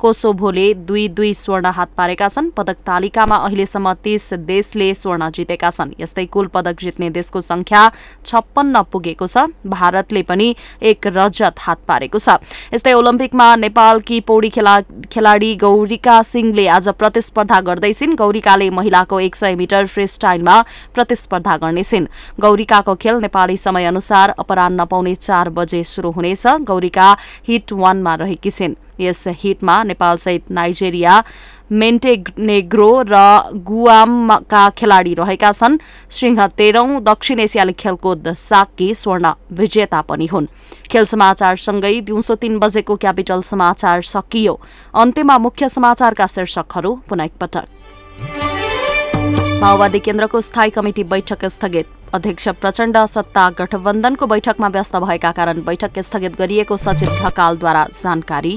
कोसोभोले 0.00 0.72
दुई 0.88 1.08
दुई 1.10 1.32
स्वर्ण 1.34 1.66
हात 1.68 1.90
पारेका 1.96 2.28
छन्। 2.28 2.48
पदक 2.56 2.76
तालिकामा 2.86 3.36
अहिलेसम्म 3.38 3.92
तीस 4.00 4.32
देशले 4.48 4.94
स्वर्ण 4.94 5.30
जितेका 5.30 5.70
छन्। 5.70 5.92
यस्तै 6.00 6.24
कुल 6.26 6.46
पदक 6.54 6.80
जित्ने 6.80 7.10
देशको 7.10 7.40
संख्या 7.42 7.82
छप्पन्न 8.26 8.82
पुगेको 8.92 9.26
छ। 9.26 9.44
भारतले 9.68 10.22
पनि 10.22 10.54
एक 10.82 11.06
रजत 11.06 11.60
हात 11.60 11.78
पारेको 11.88 12.18
छ। 12.18 12.40
यस्तै 12.72 12.92
ओलम्पिकमा 12.92 13.48
नेपालकी 13.56 14.20
पौडी 14.24 14.48
खेला 14.48 14.80
खेलाडी 15.12 15.54
गौरिका 15.60 16.16
सिंहले 16.22 16.66
आज 16.70 16.88
प्रतिस्पर्धा 16.96 17.60
गर्दैछिन् 17.60 18.16
गौरिकाले 18.16 18.70
महिलाको 18.70 19.20
एक 19.20 19.36
सय 19.36 19.54
मिटर 19.56 19.86
फ्री 19.86 20.06
स्टाइलमा 20.08 20.56
प्रतिस्पर्धा 20.94 21.56
गर्नेछिन् 21.56 22.06
गौरिकाको 22.40 22.94
खेल 22.96 23.16
नेपाली 23.20 23.56
समय 23.58 23.84
अनुसार 23.84 24.34
अपरान्न 24.38 24.84
पाउने 24.84 25.14
चार 25.16 25.50
बजे 25.50 25.84
शुरू 25.84 26.10
हुनेछ। 26.10 26.46
गौरिका 26.64 27.16
हिट 27.48 27.72
वानमा 27.74 28.14
रहेकी 28.14 28.50
छिन्। 28.50 28.80
यस 29.00 29.24
हिटमा 29.40 29.82
नेपालसहित 29.84 30.50
नाइजेरिया 30.50 31.22
मेन्टेनेग्रो 31.72 32.90
र 33.08 33.16
गुआमका 33.62 34.62
खेलाडी 34.70 35.14
रहेका 35.14 35.52
छन्। 35.52 35.78
सिंह 36.10 36.46
तेह्रौं 36.58 36.88
दक्षिण 37.04 37.40
एसियाली 37.40 37.72
खेलकुद 37.72 38.32
साकी 38.36 38.94
स्वर्ण 38.94 39.32
विजेता 39.52 40.00
पनि 40.02 40.26
हुन्। 40.26 40.46
खेल 40.90 41.04
समाचारसँगै 41.04 42.00
दिउँसो 42.00 42.34
तीन 42.34 42.58
बजेको 42.58 42.96
क्यापिटल 42.96 43.40
समाचार 43.42 44.02
सकियो। 44.04 44.54
अन्त्यमा 44.94 45.38
मुख्य 45.38 45.68
समाचारका 45.68 46.26
शीर्षकहरू 46.26 46.94
पुनः 47.08 47.24
एकपटक। 47.24 47.66
माओवादी 49.62 49.98
केन्द्रको 50.00 50.40
स्थायी 50.40 50.70
कमिटी 50.70 51.04
बैठक 51.04 51.44
स्थगित। 51.46 51.86
अध्यक्ष 52.14 52.48
प्रचण्ड 52.60 52.96
सत्ता 53.06 53.48
गठबन्धनको 53.50 54.26
बैठकमा 54.26 54.68
व्यस्त 54.68 54.96
भएका 54.96 55.30
कारण 55.32 55.62
बैठक 55.62 55.98
स्थगित 56.00 56.34
गरिएको 56.38 56.76
सचिव 56.76 57.10
ढकालद्वारा 57.20 57.86
जानकारी 57.92 58.54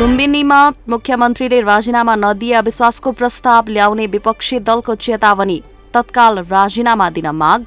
लुम्बिनीमा 0.00 0.58
मुख्यमन्त्रीले 0.88 1.60
राजीनामा 1.60 2.14
नदिए 2.16 2.52
अविश्वासको 2.54 3.10
प्रस्ताव 3.12 3.68
ल्याउने 3.68 4.06
विपक्षी 4.06 4.58
दलको 4.58 4.94
चेतावनी। 4.96 5.56
तत्काल 5.94 6.38
राजीनामा 6.48 7.08
दिन 7.10 7.26
माग। 7.36 7.66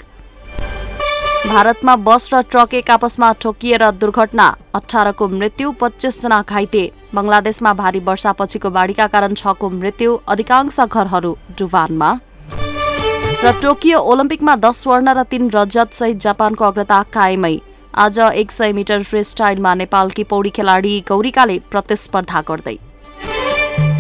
भारतमा 1.45 1.95
बस 2.07 2.29
र 2.33 2.41
ट्रक 2.49 2.73
एक 2.73 2.89
आपसमा 2.91 3.31
ठोकिएर 3.41 3.83
दुर्घटना। 3.93 4.47
अठारको 4.73 5.27
मृत्यु 5.29 5.71
पच्चिसजना 5.81 6.41
घाइते। 6.41 6.83
बंगलादेशमा 7.13 7.73
भारी 7.73 7.99
वर्षापछिको 7.99 8.69
बाढीका 8.69 9.07
कारण 9.13 9.33
छको 9.35 9.69
मृत्यु। 9.69 10.17
अधिकांश 10.27 10.79
घरहरू 10.79 11.31
डुबानमा। 11.59 12.09
र 13.43 13.51
टोकियो 13.61 13.99
ओलम्पिकमा 14.11 14.55
दस 14.55 14.81
स्वर्ण 14.81 15.13
र 15.13 15.23
तीन 15.29 15.51
रजत 15.53 15.93
सहित 15.93 16.17
जापानको 16.25 16.65
अग्रता 16.65 17.01
कायमै। 17.13 17.55
आज 17.95 18.17
एक 18.19 18.51
सय 18.51 18.71
मिटर 18.73 19.03
फ्री 19.03 19.23
स्टाइलमा 19.23 19.73
नेपालकी 19.75 20.23
पौडी 20.23 20.49
खेलाडी 20.49 20.93
गौरिकाले 21.07 21.57
प्रतिस्पर्धा 21.71 22.41
गर्दै। 22.41 22.73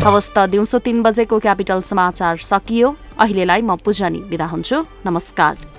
हवस् 0.01 0.29
त 0.35 0.45
दिउँसो 0.49 0.79
तीन 0.79 1.01
बजेको 1.03 1.39
क्यापिटल 1.39 1.81
समाचार 1.81 2.37
सकियो। 2.41 2.89
अहिलेलाई 3.19 3.61
म 3.61 3.75
पूजनी 3.77 4.19
बिदा 4.29 4.45
हुन्छु। 4.45 4.77
नमस्कार। 5.05 5.72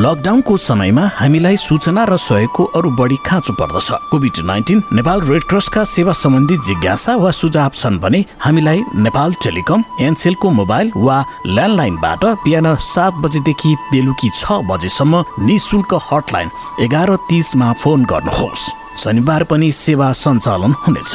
लकडाउनको 0.00 0.56
समयमा 0.56 1.02
हामीलाई 1.14 1.56
सूचना 1.60 2.04
र 2.08 2.16
सहयोगको 2.16 2.64
अरू 2.72 2.90
बढी 2.96 3.16
खाँचो 3.20 3.52
पर्दछ। 3.52 3.88
कोभिड 4.10 4.36
नाइन्टिन 4.48 4.82
नेपाल 4.96 5.20
रेड 5.28 5.44
क्रसका 5.44 5.82
सेवा 5.84 6.12
सम्बन्धी 6.14 6.56
जिज्ञासा 6.66 7.16
वा 7.20 7.30
सुझाव 7.30 7.72
छन् 7.74 7.98
भने 8.00 8.24
हामीलाई 8.40 8.80
नेपाल 8.96 9.34
टेलिकम 9.44 9.84
एनसेलको 10.00 10.50
मोबाइल 10.50 10.92
वा 10.96 11.18
ल्यान्डलाइनबाट 11.46 12.24
बिहान 12.44 12.68
सात 12.82 13.14
बजेदेखि 13.20 13.74
बेलुकी 13.92 14.30
छ 14.36 14.60
बजेसम्म 14.70 15.24
निशुल्क 15.44 15.92
हटलाइन 16.08 16.50
एघार 16.80 17.14
तिसमा 17.28 17.72
फोन 17.82 18.04
गर्नुहोस्। 18.08 18.68
शनिबार 19.04 19.44
पनि 19.52 19.70
सेवा 19.74 20.12
सञ्चालन 20.22 20.72
हुनेछ। 20.80 21.12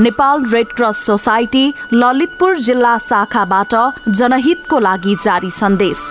Nepal 0.00 0.44
red 0.50 0.74
cross 0.76 1.06
society 1.06 1.64
Lalitpur 1.94 2.58
जिल्ला 2.66 2.98
शाखाबाट 2.98 3.74
जनहितको 4.10 4.78
लागि 4.80 5.14
जारी 5.24 5.50
सन्देश। 5.52 6.02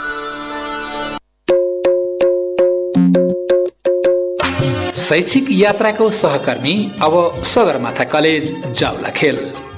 शैक्षिक 5.14 5.48
यात्राको 5.52 6.10
सहकर्मी 6.20 6.74
अब 7.04 7.14
सगरमाथा 7.46 8.04
कलेज 8.14 8.46
जाउला 8.80 9.10
खेल। 9.18 9.36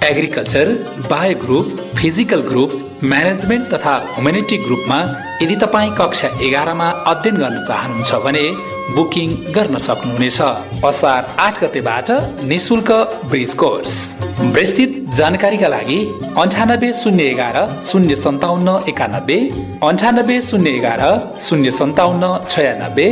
Agriculture 0.10 0.70
bio 1.10 1.38
group 1.40 1.66
physical 1.98 2.42
group 2.50 2.72
management 3.04 3.66
तथा 3.74 3.96
ह्युमेनिटी 4.14 4.58
ग्रुपमा 4.58 5.00
यदि 5.42 5.56
तपाईँ 5.64 5.92
कक्षा 6.00 6.30
एघारमा 6.48 6.90
अध्ययन 7.12 7.38
गर्न 7.42 7.58
चाहनुहुन्छ 7.68 8.14
भने 8.26 8.46
बुकिङ 8.96 9.30
गर्न 9.56 9.78
सक्नुहुनेछ। 9.88 10.40
असार 10.88 11.22
आठ 11.48 11.64
गतेबाट 11.64 12.12
निशुल्क 12.48 12.92
ब्रिज 13.30 13.54
कोर्स। 13.62 13.94
विस्तृत 14.56 14.92
जानकारीका 15.18 15.68
लागि 15.76 16.00
अन्ठानब्बे 16.44 16.94
शून्य 17.04 17.24
एघार 17.34 17.58
शून्य 17.92 18.16
सन्ताउन्न 18.26 18.80
एकानब्बे 18.90 19.40
अन्ठानब्बे 19.90 20.42
शून्य 20.50 20.78
एघार 20.80 21.02
शून्य 21.50 21.72
सन्ताउन्न 21.82 22.36
छयानब्बे 22.52 23.08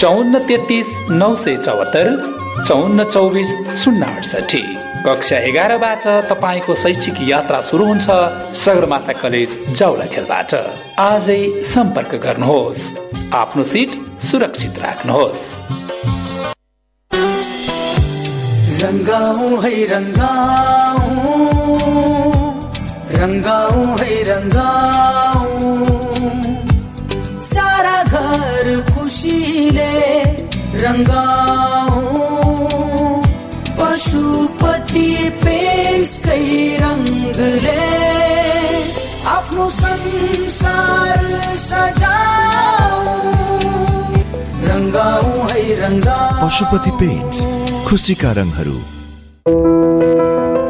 चौन्न 0.00 0.38
तेत्तिस 0.48 0.88
नौ 1.10 1.34
सय 1.44 1.56
चौहत्तर 1.66 2.08
चौन्न 2.68 3.04
चौबिस 3.12 3.50
शून्य 3.82 4.06
अडसठी 4.06 4.60
कक्षा 5.06 5.38
एघारबाट 5.48 6.06
तपाईँको 6.30 6.74
शैक्षिक 6.82 7.20
यात्रा 7.28 7.60
सुरु 7.68 7.84
हुन्छ 7.86 8.06
सगरमाथा 8.64 9.12
कलेज 9.22 9.50
जाउला 9.78 10.06
खेलबाट 10.14 10.54
आजै 11.00 11.40
सम्पर्क 11.74 12.12
गर्नुहोस्। 12.24 12.82
आफ्नो 13.40 13.64
सिट 13.72 13.90
सुरक्षित 14.30 14.78
राख्नुहोस्। 14.84 15.46
रङ्गाऊ 18.82 19.48
है 19.64 19.72
रङ्गाऊ 19.94 21.06
रङ्गाऊ 23.20 23.80
है 24.02 24.12
रङ्गाऊ 24.30 25.25
खुसीले 29.06 29.92
रङ्गाऊ 30.82 32.00
पशुपति 33.78 35.04
पेन्सकै 35.42 36.40
रङ्गले 36.82 37.84
आफ्नो 39.34 39.68
संसार 39.78 41.22
पशुपति 46.42 46.90
पेन्ट्स 47.00 47.38
खुसीका 47.88 48.32
रङहरू 48.38 48.76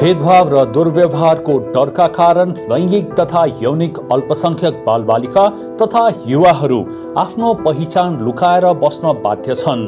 भेदभाव 0.07 0.49
र 0.49 0.65
दुर्व्यवहारको 0.73 1.53
डरका 1.75 2.07
कारण 2.17 2.51
लैङ्गिक 2.73 3.15
तथा 3.21 3.41
यौनिक 3.63 3.97
अल्पसंख्यक 4.13 4.75
बालबालिका 4.85 5.47
तथा 5.81 6.03
युवाहरू 6.27 6.79
आफ्नो 7.19 7.49
पहिचान 7.65 8.19
लुकाएर 8.21 8.67
बस्न 8.83 9.15
बाध्य 9.25 9.55
छन्। 9.55 9.83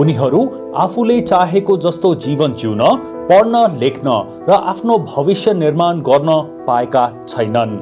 उनीहरू 0.00 0.40
आफूले 0.84 1.20
चाहेको 1.22 1.76
जस्तो 1.86 2.14
जीवन 2.24 2.52
जिउन 2.54 2.80
पढ्न 3.28 3.60
लेख्न 3.80 4.14
र 4.48 4.60
आफ्नो 4.72 4.96
भविष्य 5.10 5.52
निर्माण 5.54 6.00
गर्न 6.08 6.40
पाएका 6.66 7.04
छैनन्। 7.28 7.78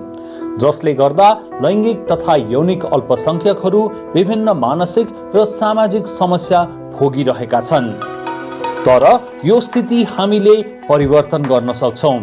जसले 0.58 0.94
गर्दा 0.94 1.28
लैङ्गिक 1.62 2.06
तथा 2.06 2.36
यौनिक 2.54 2.86
अल्पसंख्यकहरू 2.88 3.84
विभिन्न 4.14 4.56
मानसिक 4.64 5.14
र 5.36 5.44
सामाजिक 5.52 6.06
समस्या 6.14 6.64
भोगिरहेका 6.98 7.60
छन्। 7.62 7.88
तर 8.86 9.04
यो 9.44 9.58
स्थिति 9.60 10.02
हामीले 10.10 10.54
परिवर्तन 10.88 11.42
गर्न 11.44 11.72
सक्छौँ। 11.72 12.18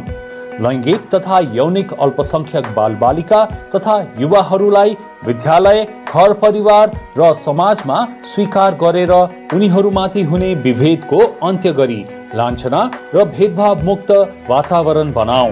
लैङ्गिक 0.64 1.04
तथा 1.10 1.38
यौनिक 1.56 1.94
अल्पसङ्ख्यक 2.06 2.66
बालबालिका 2.76 3.44
तथा 3.76 3.96
युवाहरूलाई 4.20 4.98
विद्यालय 5.26 5.80
घर 6.14 6.34
परिवार 6.42 6.92
र 7.18 7.34
समाजमा 7.38 8.00
स्वीकार 8.26 8.76
गरेर 8.76 9.14
उनीहरूमाथि 9.56 10.24
हुने 10.24 10.54
विभेदको 10.66 11.20
अन्त्य 11.44 11.72
गरी 11.80 12.02
लान्छना 12.36 12.82
र 13.16 13.26
भेदभाव 13.32 13.86
मुक्त 13.86 14.12
वातावरण 14.50 15.14
बनाऊ। 15.14 15.50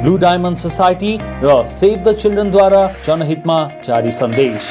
ब्लू 0.00 0.16
डायमन्ड 0.18 0.56
सोसाइटी 0.58 1.12
र 1.42 1.62
सेभ 1.74 1.98
द 2.00 2.16
चिल्ड्रेनद्वारा 2.22 2.86
जनहितमा 3.06 3.58
जारी 3.84 4.12
सन्देश। 4.12 4.70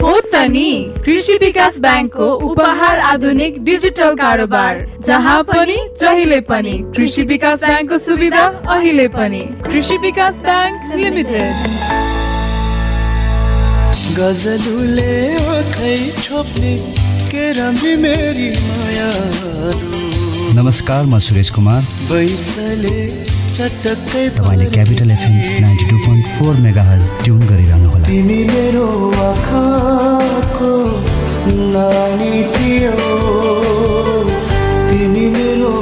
हो 0.00 0.10
त 0.32 0.40
नि 0.50 0.70
कृषि 1.04 1.34
विकास 1.42 1.78
ब्याङ्कको 1.80 2.26
उपहार 2.48 2.98
आधुनिक 3.12 3.54
डिजिटल 3.64 4.14
कारोबार 4.16 4.74
जहाँ 5.06 5.42
पनि 5.44 5.78
जहिले 6.00 6.40
पनि 6.50 6.74
कृषि 6.96 7.22
विकास 7.30 7.58
ब्याङ्कको 7.64 7.98
सुविधा 7.98 8.44
अहिले 8.74 9.06
पनि। 9.16 9.40
कृषि 9.64 9.96
विकास 10.04 10.40
ब्याङ्क 10.40 10.94
लिमिटेड। 11.00 11.52
गजलुले 14.18 15.16
आँखै 15.56 15.96
छोप्ने 16.22 16.74
के 17.32 17.52
राम्री 17.58 17.94
मेरी 18.04 18.50
माया 18.68 19.10
नमस्कार 20.62 21.04
म 21.06 21.18
सुरेश 21.26 21.50
कुमार। 21.58 21.82
बैसले 22.12 22.98
तपाईँले 23.56 24.66
Capital 24.70 25.10
FM 25.10 25.34
ninety 25.60 25.84
two 25.90 25.96
point 26.06 26.26
four 26.36 26.54
megahertz 26.82 27.10
tune 27.24 27.40
गरिरहनु 27.40 27.88
होला। 27.90 28.06
तिमी 28.06 28.40
मेरो 28.44 28.86
आँखाको 29.24 30.72
नानी 31.74 32.34
थियो। 32.54 32.96
तिमी 34.90 35.24
मेरो 35.36 35.72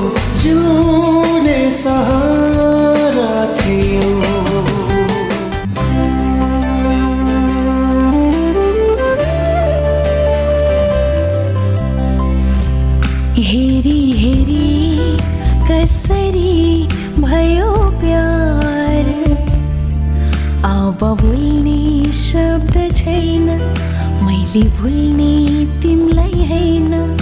भुल्ने 24.63 25.67
तिमीलाई 25.83 26.47
होइन। 26.49 27.16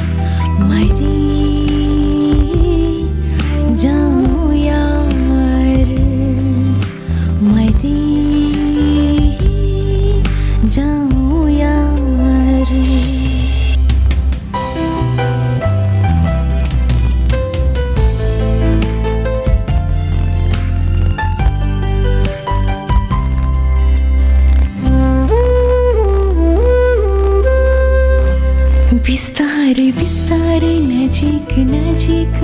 नजिक 31.58 32.34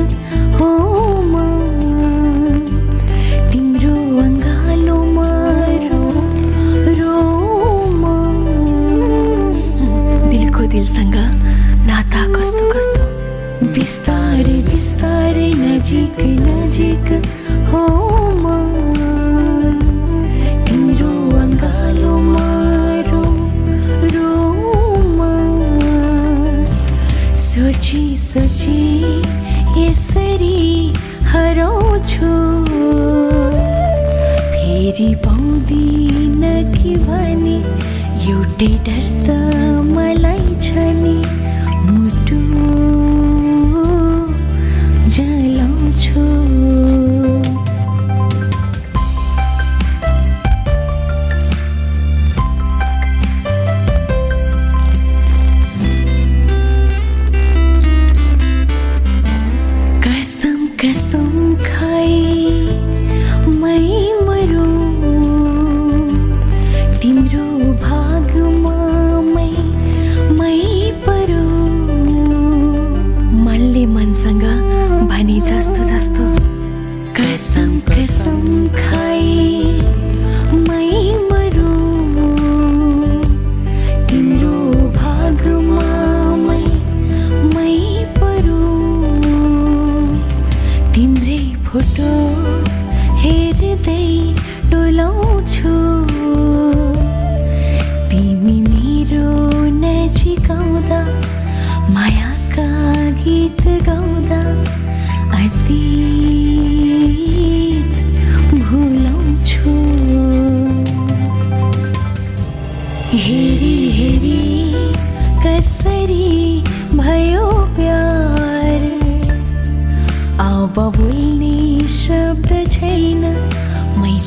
हो 0.56 0.68
म? 1.22 1.34
तिम्रो 3.52 3.94
अङ्गालोमा 4.24 5.30
रो 5.90 6.02
रो 6.98 7.16
म? 8.00 8.04
दिलको 10.30 10.62
दिलसँग 10.74 11.16
नाता 11.90 12.22
कस्तो 12.36 12.64
कस्तो? 12.72 13.02
बिस्तारै 13.74 14.58
बिस्तारै 14.70 15.50
नजिक 15.64 16.16
नजिक 16.46 17.39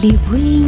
मैले 0.04 0.63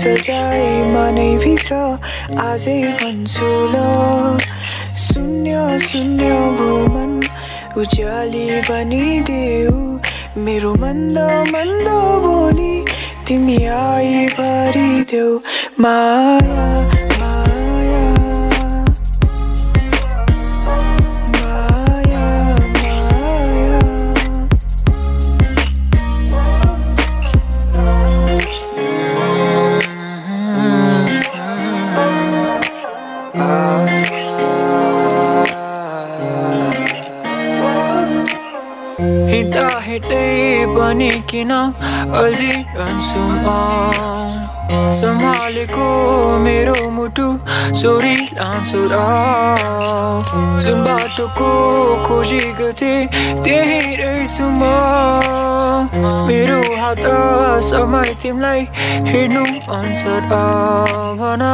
सजाय 0.00 0.62
मनैभित्र 0.92 1.74
आजै 2.40 2.80
भन्छु 3.00 3.50
ल। 3.72 3.76
शून्य 5.04 5.78
शून्य 5.88 6.28
भूमन 6.58 7.12
उज्याली 7.80 8.46
बनिदेऊ। 8.68 9.76
मेरो 10.44 10.72
मन्द 10.82 11.18
मन्द 11.52 11.88
बोली 12.24 12.74
तिमी 13.28 13.58
आई 13.76 14.26
भरिदेऊ 14.38 15.38
माया 15.80 16.66
पनि 40.90 41.10
किन 41.30 41.50
अल्झिरहन्छु 42.18 43.20
म 43.46 43.46
सम्हालेको 45.00 45.86
मेरो 46.44 46.74
मुटु 46.90 47.26
सोरी 47.80 48.14
लान्छु 48.34 48.80
र 48.92 48.96
जुन 50.64 50.82
बाटोको 50.84 51.50
खोजी 52.06 52.40
गर्थे 52.60 52.92
त्यही 53.14 53.96
रहेछु 54.02 54.46
म 54.50 54.62
मेरो 56.26 56.60
हात 56.80 57.06
समय 57.70 58.14
तिमीलाई 58.22 58.66
हेर्नु 59.10 59.44
मन 59.70 59.86
छ 59.94 60.18
र 60.26 60.42
भन 61.22 61.46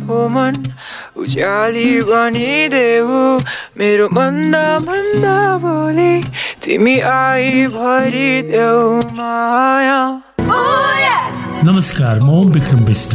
भोमन 0.00 0.54
उज्याली 1.22 1.90
बनिदेऊ 2.10 3.20
मेरो 3.78 4.08
मन्द 4.18 4.56
मन्द 4.88 5.24
बोली 5.64 6.12
तिमी 6.64 6.98
आई 7.14 7.66
भरिदेऊ 7.76 8.90
माया 9.18 10.00
नमस्कार 11.68 12.20
म 12.20 12.30
ओम 12.38 12.50
विक्रम 12.52 12.84
विष्ट 12.90 13.14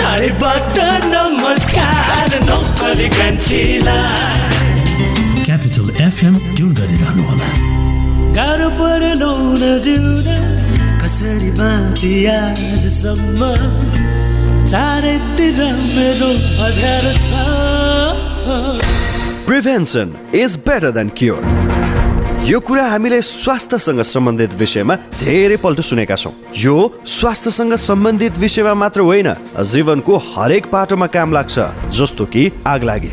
टाढेबाट 0.00 0.78
नमस्कार 1.14 2.38
नौकरी 2.48 3.08
क्यापिटल 5.46 5.90
एफएम 6.06 6.34
ट्युन 6.56 6.72
गरिरहनु 6.78 7.22
होला 7.28 7.48
गाह्रो 8.38 8.68
परेन 8.80 9.22
जिउन 9.84 10.26
कसरी 11.02 11.50
बाँची 11.58 12.12
आजसम्म 12.34 13.40
चारैतिर 14.68 15.60
मेरो 15.96 16.30
अध्यारो 16.64 17.12
छ। 17.26 17.28
Prevention 19.46 20.12
is 20.34 20.56
better 20.66 20.90
than 20.90 21.08
cure 21.18 21.42
यो 22.48 22.58
कुरा 22.60 22.84
हामीले 22.88 23.20
स्वास्थ्यसँग 23.22 24.00
सम्बन्धित 24.02 24.52
विषयमा 24.54 24.94
धेरै 25.20 25.56
पल्ट 25.64 25.80
सुनेका 25.80 26.16
छौँ। 26.16 26.32
यो 26.56 26.76
स्वास्थ्यसँग 27.06 27.74
सम्बन्धित 27.80 28.38
विषयमा 28.38 28.74
मात्र 28.74 29.00
होइन 29.08 29.28
जीवनको 29.72 30.16
हरेक 30.28 30.66
पाटोमा 30.72 31.06
काम 31.16 31.32
लाग्छ 31.32 31.58
जस्तो 31.98 32.24
कि 32.26 32.50
आग 32.66 32.84
लागे 32.84 33.12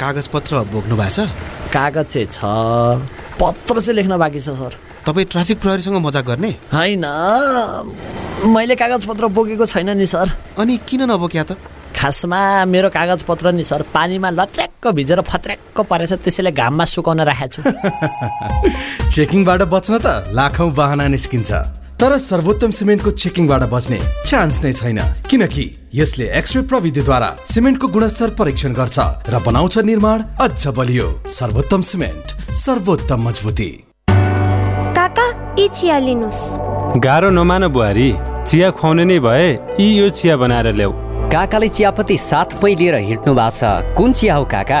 कागजपत्र 0.00 0.64
बोक्नु 0.72 0.96
भएको 0.96 1.12
छ? 1.12 1.28
कागज 1.68 2.06
चाहिँ 2.08 2.28
छ। 2.32 2.40
पत्र 3.36 3.80
चाहिँ 3.80 3.96
लेख्न 3.96 4.16
बाँकी 4.16 4.40
छ 4.40 4.56
सर। 4.56 4.72
तपाईँ 5.04 5.26
ट्राफिक 5.28 5.60
प्रहरीसँग 5.60 5.96
मजाक 6.00 6.24
गर्ने? 6.24 6.50
होइन। 6.72 7.04
मैले 8.48 8.74
कागज 8.80 9.04
पत्र 9.04 9.26
बोकेको 9.28 9.66
छैन 9.66 9.90
नि 10.00 10.06
सर। 10.06 10.56
अनि 10.56 10.76
किन 10.88 11.04
नबोक्या 11.04 11.44
त? 11.44 11.52
खासमा 11.92 12.64
मेरो 12.64 12.88
कागज 12.88 13.22
पत्र 13.28 13.52
नि 13.52 13.64
सर। 13.64 13.82
पानीमा 13.92 14.30
लत्र्याक्क 14.30 14.88
भिजेर 14.96 15.20
फत्र्याक्क 15.20 15.80
परेछ 15.84 16.12
त्यसैले 16.24 16.52
घाममा 16.56 16.84
सुकाउन 16.84 17.20
राखेको 17.20 17.60
छु। 17.60 17.60
चेकिङबाट 19.12 19.62
बच्न 19.68 19.98
त 20.00 20.32
लाखौँ 20.32 20.70
बाहना 20.72 21.06
निस्किन्छ। 21.12 21.79
तर 22.00 22.16
सर्वोत्तम 22.18 22.70
सिमेन्टको 22.70 23.10
चेकिङबाट 23.12 23.62
बच्ने 23.70 23.98
चान्स 24.26 24.62
नै 24.64 24.72
छैन। 24.72 24.98
किनकि 25.30 25.64
यसले 25.94 26.26
एक्सरे 26.38 26.62
प्रविधिद्वारा 26.62 27.28
सिमेन्टको 27.44 27.88
गुणस्तर 27.88 28.30
परीक्षण 28.38 28.72
गर्छ 28.72 28.98
र 29.28 29.38
बनाउँछ 29.46 29.78
निर्माण 29.84 30.22
अझ 30.40 30.66
बलियो। 30.78 31.08
सर्वोत्तम 31.28 31.82
सिमेन्ट 31.82 32.26
सर्वोत्तम 32.56 33.20
मजबुती। 33.28 33.70
काका 34.96 35.26
यी 35.58 35.68
चिया 35.68 35.98
लिनुहोस्। 35.98 36.40
गाह्रो 37.04 37.30
नमान 37.30 37.68
बुहारी 37.68 38.08
चिया 38.48 38.70
खुवाउने 38.80 39.04
नै 39.04 39.18
भए 39.20 39.48
यी 39.80 39.88
यो 40.00 40.08
चिया 40.08 40.36
बनाएर 40.40 40.72
ल्याऊ। 40.72 40.92
काकाले 41.28 41.68
चियापत्ती 41.68 42.16
साथमै 42.16 42.74
लिएर 42.80 42.96
हिँड्नु 43.10 43.34
भएको 43.34 43.50
छ। 43.52 43.94
कुन 43.96 44.12
चिया 44.16 44.34
हो 44.36 44.44
काका? 44.48 44.80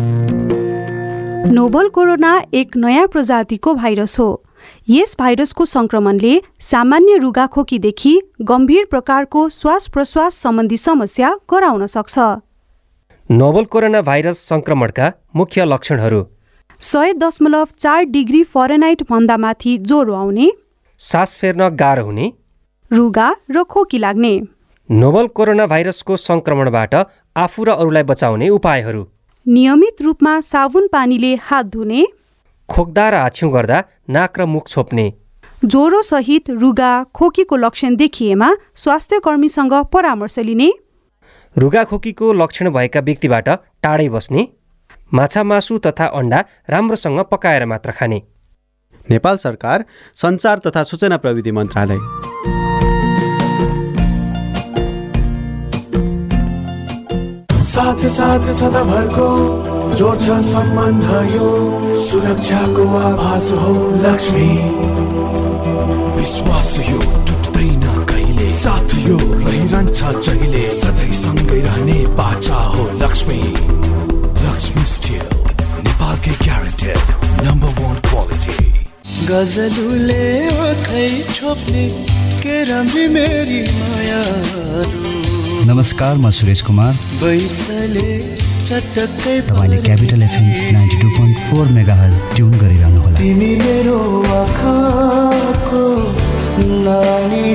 नोभल 1.51 1.87
कोरोना 1.89 2.31
एक 2.53 2.75
नयाँ 2.77 3.07
प्रजातिको 3.07 3.73
भाइरस 3.73 4.19
हो। 4.19 4.43
यस 4.89 5.15
भाइरसको 5.19 5.65
सङ्क्रमणले 5.65 6.41
सामान्य 6.59 7.17
रुगाखोकीदेखि 7.17 8.13
गम्भीर 8.41 8.85
प्रकारको 8.85 9.49
श्वास 9.49 9.87
प्रश्वास 9.87 10.35
सम्बन्धी 10.35 10.77
समस्या 10.77 11.33
गराउन 11.51 11.85
सक्छ। 11.85 12.19
नोभल 13.31 13.65
कोरोना 13.65 14.01
भाइरस 14.01 14.37
सङ्क्रमणका 14.47 15.11
मुख्य 15.35 15.65
लक्षणहरू। 15.65 16.23
सय 16.79 17.13
दशमलव 17.13 17.67
चार 17.79 18.03
डिग्री 18.03 18.43
फरेनाइट 18.43 19.03
भन्दा 19.09 19.37
माथि 19.37 19.77
ज्वरो 19.77 20.13
आउने। 20.13 20.51
सास 20.99 21.35
फेर्न 21.35 21.69
गाह्रो 21.75 22.05
हुने। 22.05 22.33
रुगा 22.91 23.29
र 23.51 23.63
खोकी 23.63 23.97
लाग्ने। 23.97 24.33
नोभल 24.91 25.27
कोरोना 25.27 25.67
भाइरसको 25.67 26.17
सङ्क्रमणबाट 26.17 26.95
आफू 27.35 27.63
र 27.63 27.69
अरूलाई 27.71 28.03
बचाउने 28.03 28.49
उपायहरू। 28.49 29.03
नियमित 29.45 30.01
रूपमा 30.01 30.39
साबुन 30.41 30.87
पानीले 30.87 31.33
हात 31.35 31.65
धुने 31.65 32.05
खोक्दा 32.69 33.09
र 33.09 33.15
हाछ्यौँ 33.15 33.51
गर्दा 33.53 33.83
नाक 34.09 34.39
र 34.39 34.45
मुख 34.45 34.67
छोप्ने। 34.67 35.13
ज्वरो 35.65 36.01
सहित 36.01 36.49
रुगा 36.51 36.91
खोकीको 37.13 37.55
लक्षण 37.55 37.95
देखिएमा 37.95 38.49
स्वास्थ्य 38.75 39.19
कर्मीसँग 39.19 39.73
परामर्श 39.93 40.39
लिने। 40.39 40.71
रुगाखोकीको 41.55 42.33
लक्षण 42.33 42.69
भएका 42.69 42.99
व्यक्तिबाट 42.99 43.49
टाढै 43.83 44.07
बस्ने 44.09 44.47
माछा 45.13 45.43
मासु 45.43 45.77
तथा 45.77 46.05
अन्डा 46.05 46.43
राम्रोसँग 46.69 47.19
पकाएर 47.31 47.65
मात्र 47.65 47.91
खाने। 47.91 48.21
नेपाल 49.09 49.37
सरकार 49.37 49.85
सञ्चार 50.15 50.59
तथा 50.59 50.83
सूचना 50.83 51.17
प्रविधि 51.17 51.51
मन्त्रालय। 51.51 51.99
साथ 57.71 58.01
साथ 58.13 58.47
सदाभरको 58.53 59.27
जोड्छ 59.95 60.25
सम्बन्ध 60.45 61.03
यो 61.33 61.49
सुरक्षाको 62.05 62.87
आभास 62.99 63.45
हो 63.61 63.75
लक्ष्मी। 64.05 64.49
विश्वास 66.17 66.71
यो 66.89 66.99
टुट्दैन 67.27 67.85
कहिले? 68.09 68.51
साथ 68.59 68.95
यो 69.07 69.17
रहिरहन्छ 69.17 69.99
जहिले? 70.25 70.65
सधैँ 70.73 71.13
सँगै 71.21 71.61
रहने 71.61 71.99
बाचा 72.19 72.59
हो 72.73 72.83
लक्ष्मी। 73.03 73.39
लक्ष्मी 74.43 74.85
स्टिल 74.95 75.25
नेपालकै 75.87 76.35
ग्यारेन्टेड 76.43 76.99
नम्बर 77.47 77.71
वान 77.79 77.95
क्वालिटी 78.09 78.59
गजलुले 79.31 80.27
आँखै 80.67 81.07
छोप्ने 81.31 81.87
के 82.43 82.63
राम्री 82.71 83.07
मेरी 83.15 83.61
माया 83.79 84.21
नमस्कार 85.67 86.15
म 86.17 86.29
सुरेश 86.33 86.61
कुमार। 86.65 86.93
तपाईँले 89.47 89.77
Capital 89.81 90.21
FM 90.23 90.45
ninety 90.73 90.97
two 91.01 91.07
point 91.17 91.37
four 91.49 91.65
megahertz 91.95 92.23
tune 92.35 92.51
गरिरहनुहोला। 92.61 93.17
तिमी 93.19 93.51
मेरो 93.61 93.97
आँखाको 94.37 95.83
नानी 96.85 97.45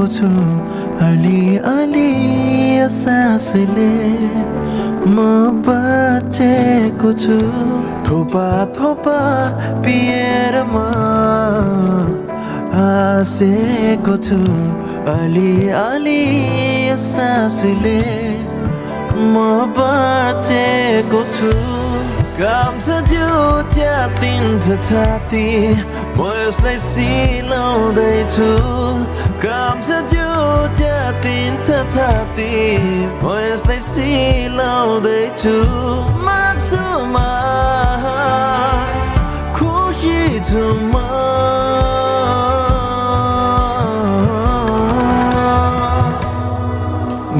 हाँसेको 0.00 0.06
छु। 0.08 0.28
अलि 1.04 1.56
अलि 1.58 2.88
सासले 2.88 3.92
म 5.04 5.16
बाँचेको 5.60 7.12
छु। 7.20 7.36
थोपा 8.08 8.48
थोपा 8.76 9.20
पिएरमा 9.84 10.88
हाँसेको 12.76 14.16
छु। 14.16 14.40
अलि 15.12 15.68
अलि 15.68 16.24
सासले 16.96 18.00
म 19.20 19.36
बाँचेको 19.76 21.22
छु। 21.36 21.52
काम 22.40 22.78
छ 22.80 22.88
जो 23.04 23.28
च्यातिन्छ 23.68 24.66
छाती 24.88 25.48
म 26.16 26.24
यसलाई 26.40 26.76
सिलाउँदैछु 26.80 28.48
छ 29.40 29.98
जो 30.12 30.28
च्यातिन्छ 30.76 31.66
छाती 31.92 32.48
म 33.24 33.24
यसलाई 33.40 33.78
सिलाउँदैछु 33.88 35.54
माग्छु 36.26 36.84
मा 37.12 37.28
खुसी 39.56 40.18
छु 40.48 40.64
म 40.92 40.94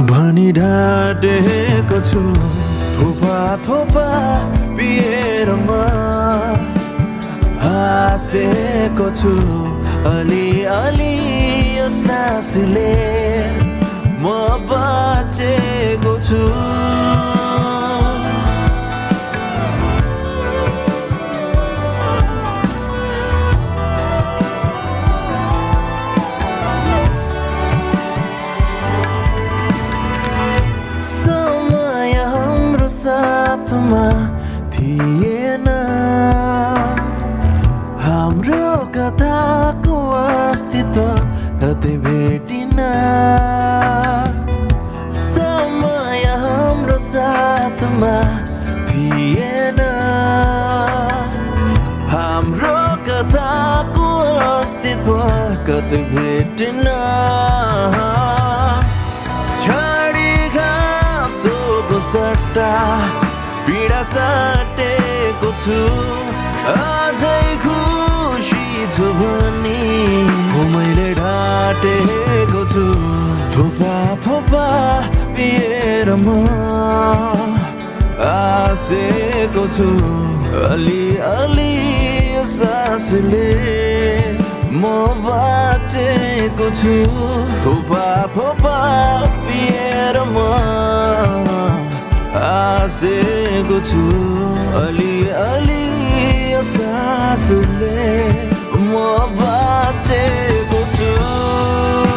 भनी 0.08 0.48
ढाडेको 0.60 2.00
छु 2.08 2.24
थोपा 2.96 3.36
थोपा 3.68 4.08
पिएरमा 4.80 5.84
हाँसेको 7.64 9.10
छु 9.20 9.36
अलि 10.08 10.46
अलि 10.74 11.09
सासले 12.30 12.94
म 14.22 14.24
बाँचेको 14.70 16.12
छु। 16.26 16.42
समय 31.10 32.14
हाम्रो 32.30 32.88
साथमा 32.94 34.06
थिएन। 34.70 35.66
हाम्रो 38.06 38.70
कथाको 38.94 39.98
कतै 41.80 41.96
भेटिन। 42.04 42.78
समय 45.18 46.24
हाम्रो 46.42 46.96
साथमा 47.04 48.16
थिएन। 48.88 49.80
हाम्रो 52.12 52.76
कथाको 53.08 54.08
अस्तित्व 54.48 55.16
कतै 55.68 56.02
भेटिन। 56.12 56.84
छाडी 59.64 60.28
सट्टा 62.10 62.70
पीडा 63.64 64.02
साटेको 64.12 65.50
छु। 65.64 65.80
अझै 66.76 67.42
खुसी 67.64 68.64
छु। 68.96 69.39
ढाटेको 71.80 72.62
छु। 72.70 72.84
थोपा 73.52 73.94
थोपा 74.24 74.64
पिएर 75.36 76.08
म 76.20 76.28
आसेको 78.20 79.64
छु। 79.76 79.88
अलि 80.68 81.04
अलि 81.28 81.72
सासले 82.52 83.48
म 84.76 84.82
बाँचेको 85.24 86.68
छु। 86.80 86.96
थोपा 87.64 88.06
थोपा 88.36 88.76
पिएर 89.48 90.20
म 90.34 90.36
आसेको 92.44 93.80
छु। 93.88 94.04
अलि 94.84 95.16
अलि 95.48 95.84
सासले 96.76 97.96
म 98.76 98.92
बाँचेको 99.40 100.69
छु 101.20 102.09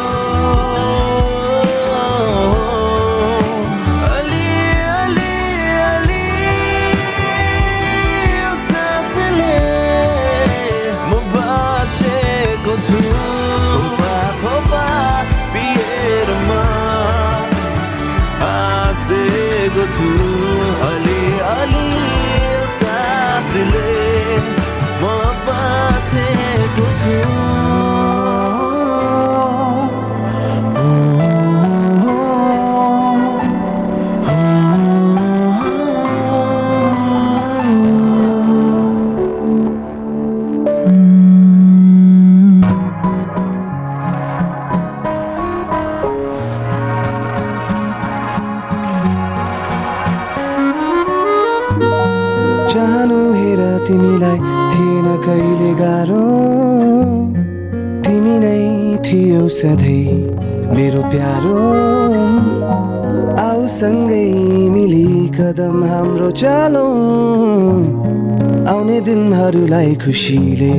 दिनहरूलाई 69.84 69.95
खुसीले 70.03 70.75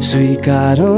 स्वीकारौँ 0.00 0.96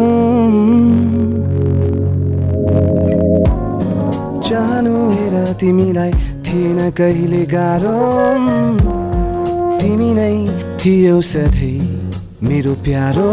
चाहनु 4.47 4.95
हेर 5.11 5.35
तिमीलाई 5.61 6.13
थिएन 6.47 6.79
कहिले 6.99 7.43
गाह्रो 7.55 7.97
तिमी 9.81 10.11
नै 10.19 10.37
थियौ 10.81 11.21
सधैँ 11.31 11.81
मेरो 12.49 12.75
प्यारो 12.87 13.31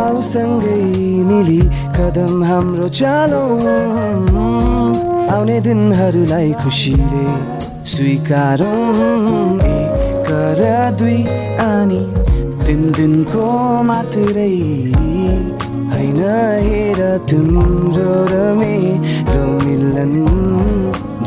आऊ 0.00 0.20
सँगै 0.32 0.80
मिली 1.28 1.60
कदम 1.96 2.44
हाम्रो 2.50 2.88
चालौँ 3.00 3.50
आउने 5.36 5.60
दिनहरूलाई 5.66 6.52
खुसीले 6.62 7.26
स्वीकारौँ 7.92 8.80
दुई 11.00 11.22
अनि 11.62 12.19
दिन 12.70 12.82
दिनको 12.96 13.44
मात्रै 13.82 14.50
होइन 15.92 16.18
हेर 16.66 17.00
तिम्रो 17.30 18.12
र 18.30 18.34
मेरो 18.58 19.46
मिलन। 19.62 20.12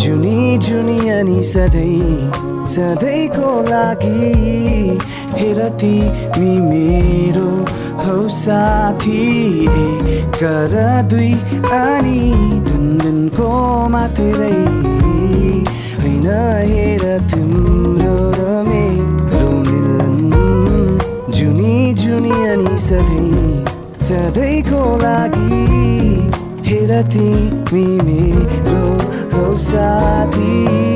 जुनी 0.04 0.38
जुनी 0.66 0.96
अनि 1.16 1.42
सधैँ 1.44 2.32
सधैँको 2.76 3.50
लागि 3.68 4.32
हेर 5.36 5.60
तिमी 5.84 6.54
मेरो। 6.70 7.52
हौ 8.00 8.18
साथी 8.38 9.20
एक 9.68 10.40
र 10.72 10.88
दुई 11.12 11.32
अनि 11.82 12.22
दिन 12.70 12.88
दिनको 13.04 13.52
मात्रै 13.98 14.56
होइन 16.04 16.28
सधैँको 24.14 24.82
लागि 24.98 25.70
हेर 26.68 26.92
तिमी 27.14 27.86
मेरो 28.06 28.82
हौ 29.34 29.56
साथी 29.58 30.93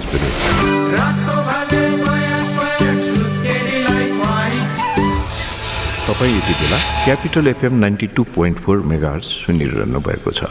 भोज 0.00 0.28
तपाईँ 6.08 6.36
यति 6.36 6.54
बेला 6.54 6.78
Capital 7.04 7.48
FM 7.48 7.74
ninety 7.74 8.06
two 8.06 8.22
point 8.26 8.58
four 8.58 8.78
mega 8.82 9.16
सुनिरहनु 9.18 10.00
भएको 10.00 10.30
छ 10.30 10.44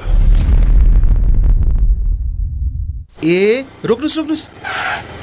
ए 3.26 3.66
रोक्नुहोस् 3.86 4.18
रोक्नुहोस् 4.18 4.46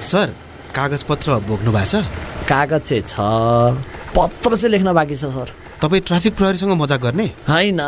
सर 0.03 0.35
कागज 0.75 1.03
पत्र 1.03 1.39
बोक्नु 1.47 1.73
भएको 1.73 2.03
छ 2.03 2.49
कागज 2.49 2.83
चाहिँ 2.83 3.03
छ 3.05 3.15
पत्र 4.17 4.57
चाहिँ 4.57 4.71
लेख्न 4.71 4.93
बाँकी 4.93 5.17
छ 5.17 5.31
सर 5.31 5.53
तपाईँ 5.81 6.03
ट्राफिक 6.03 6.37
प्रहरीसँग 6.37 6.73
मजाक 6.73 7.01
गर्ने 7.01 7.27
होइन 7.49 7.81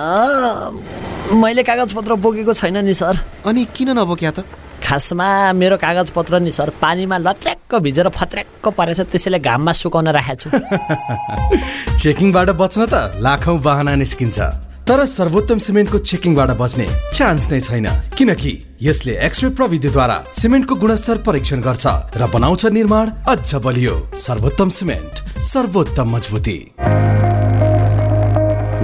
मैले 1.34 1.62
कागज 1.62 1.92
पत्र 1.92 2.14
बोकेको 2.20 2.54
छैन 2.54 2.84
नि 2.84 2.94
सर 2.94 3.18
अनि 3.46 3.64
किन 3.74 3.90
नबोक्या 3.98 4.30
त 4.30 4.44
खासमा 4.86 5.52
मेरो 5.52 5.76
कागजपत्र 5.76 6.38
नि 6.38 6.50
सर 6.52 6.70
पानीमा 6.78 7.16
लट्र्याक्क 7.18 7.74
भिजेर 7.82 8.08
फत्र्याक्क 8.08 8.68
परेछ 8.70 9.00
त्यसैले 9.10 9.38
घाममा 9.40 9.72
सुकाउन 9.72 10.08
राखेको 10.14 10.38
छु। 10.40 11.98
चेकिङबाट 12.02 12.50
बच्न 12.54 12.86
त 12.86 13.18
लाखौँ 13.18 13.58
बाहना 13.58 13.94
निस्किन्छ। 13.98 14.38
तर 14.86 15.04
सर्वोत्तम 15.08 15.58
सिमेन्टको 15.58 15.98
चेकिङबाट 16.06 16.50
बच्ने 16.62 16.86
चान्स 17.10 17.50
नै 17.50 17.60
छैन। 17.60 17.86
किनकि 18.14 18.52
यसले 18.82 19.18
एक्सरे 19.26 19.50
प्रविधिद्वारा 19.58 20.22
सिमेन्टको 20.38 20.74
गुणस्तर 20.76 21.18
परीक्षण 21.26 21.66
गर्छ 21.66 21.86
र 22.14 22.30
बनाउँछ 22.30 22.66
निर्माण 22.78 23.10
अझ 23.26 23.54
बलियो। 23.66 23.98
सर्वोत्तम 24.22 24.68
सिमेन्ट 24.78 25.42
सर्वोत्तम 25.50 26.16
मजबुती। 26.16 26.58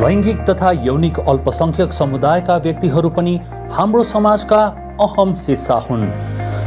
लैङ्गिक 0.03 0.39
तथा 0.51 0.71
यौनिक 0.83 1.19
अल्पसंख्यक 1.31 1.93
समुदायका 1.95 2.57
व्यक्तिहरू 2.59 3.09
पनि 3.17 3.35
हाम्रो 3.73 4.03
समाजका 4.05 4.63
अहम 5.01 5.37
हिस्सा 5.49 5.75
हुन्। 5.89 6.07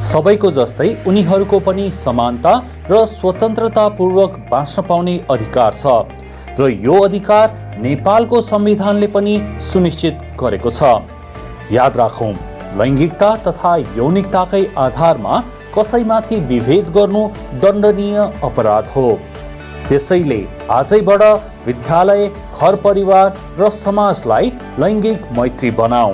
सबैको 0.05 0.51
जस्तै 0.51 0.89
उनीहरूको 1.07 1.59
पनि 1.59 1.89
समानता 1.93 2.53
र 2.91 3.05
स्वतन्त्रतापूर्वक 3.07 4.37
बाँच्न 4.51 4.81
पाउने 4.87 5.15
अधिकार 5.31 5.73
छ 5.73 5.95
र 6.59 6.69
यो 6.81 6.99
अधिकार 7.03 7.77
नेपालको 7.79 8.41
संविधानले 8.43 9.07
पनि 9.13 9.35
सुनिश्चित 9.61 10.19
गरेको 10.39 10.69
छ। 10.69 10.91
याद 11.71 11.97
राखौँ 11.97 12.33
लैङ्गिकता 12.79 13.29
तथा 13.43 13.75
यौनिकताकै 13.97 14.63
आधारमा 14.77 15.41
कसैमाथि 15.77 16.35
विभेद 16.51 16.89
गर्नु 16.97 17.23
दण्डनीय 17.63 18.17
अपराध 18.43 18.91
हो। 18.95 19.07
त्यसैले 19.87 20.39
आजैबाट 20.71 21.23
विद्यालय 21.65 22.27
घर 22.27 22.75
परिवार 22.83 23.33
र 23.59 23.69
समाजलाई 23.73 24.51
लैङ्गिक 24.79 25.31
मैत्री 25.37 25.71
बनाऊ। 25.81 26.13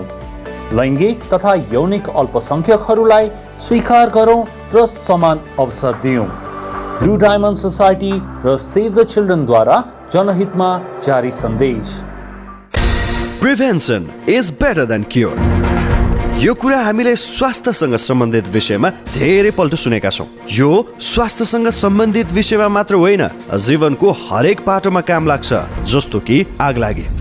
लैङ्गिक 0.74 1.24
तथा 1.34 1.54
यौनिक 1.74 2.10
अल्पसङ्ख्यकहरूलाई 2.22 3.30
स्वीकार 3.66 4.10
गरौँ 4.10 4.42
र 4.76 4.86
समान 4.88 5.40
अवसर 5.60 5.94
दियौँ 6.04 6.28
ब्लू 7.02 7.16
डायमन्ड 7.24 7.58
सोसाइटी 7.58 8.14
र 8.46 8.58
सेभ 8.64 9.00
द 9.00 9.04
चिल्ड्रेनद्वारा 9.14 9.78
जनहितमा 10.14 10.70
जारी 11.04 11.32
सन्देश। 11.32 12.00
Prevention 13.42 14.08
is 14.30 14.52
better 14.60 14.86
than 14.86 15.04
cure. 15.12 15.36
यो 16.42 16.54
कुरा 16.62 16.80
हामीले 16.82 17.16
स्वास्थ्यसँग 17.16 17.96
सम्बन्धित 18.02 18.48
विषयमा 18.54 18.90
धेरै 19.14 19.52
पल्ट 19.58 19.76
सुनेका 19.76 20.10
छौँ। 20.10 20.28
यो 20.52 20.70
स्वास्थ्यसँग 21.12 21.68
सम्बन्धित 21.76 22.32
विषयमा 22.34 22.68
मात्र 22.78 22.96
होइन 23.04 23.28
जीवनको 23.68 24.12
हरेक 24.22 24.66
पाटोमा 24.66 25.02
काम 25.10 25.28
लाग्छ 25.28 25.50
जस्तो 25.94 26.20
कि 26.20 26.46
आग 26.62 26.78
लागे 26.78 27.21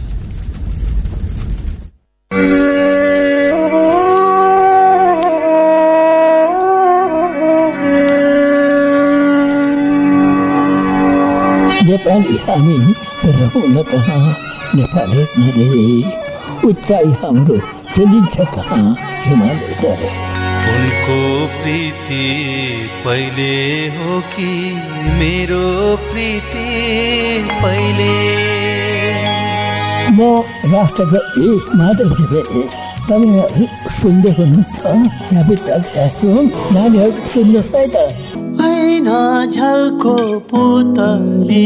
Nepali 11.83 12.35
हामी 12.39 12.77
रहन 13.27 13.81
कहाँ 13.91 14.19
नेपाली 14.75 15.23
नरे 15.37 15.69
उचाइ 16.67 17.09
हाम्रो 17.21 17.57
चलिन्छ 17.93 18.35
कहाँ 18.55 18.83
हिमालय 19.21 19.73
दरे 19.81 20.11
उनको 20.71 21.17
प्रीति 21.55 22.25
पहिले 23.05 23.55
हो 23.95 24.19
कि 24.35 24.51
मेरो 25.19 25.63
प्रीति 26.05 26.67
पहिले 27.63 28.13
म 30.11 30.29
राष्ट्रको 30.71 31.23
एक 31.43 31.75
माधव 31.75 32.15
घिमिरे 32.15 32.63
तपाईँहरू 33.01 33.65
सुन्दै 33.91 34.31
हुनुहुन्छ 34.37 34.95
क्यापिटल 35.25 35.83
एफएम 35.99 36.51
नानीहरू 36.73 37.25
सुन्नुहोस् 37.33 37.75
है 37.75 37.87
त 37.87 38.41
होइन 38.61 39.07
झल्को 39.49 40.15
पुतली 40.49 41.65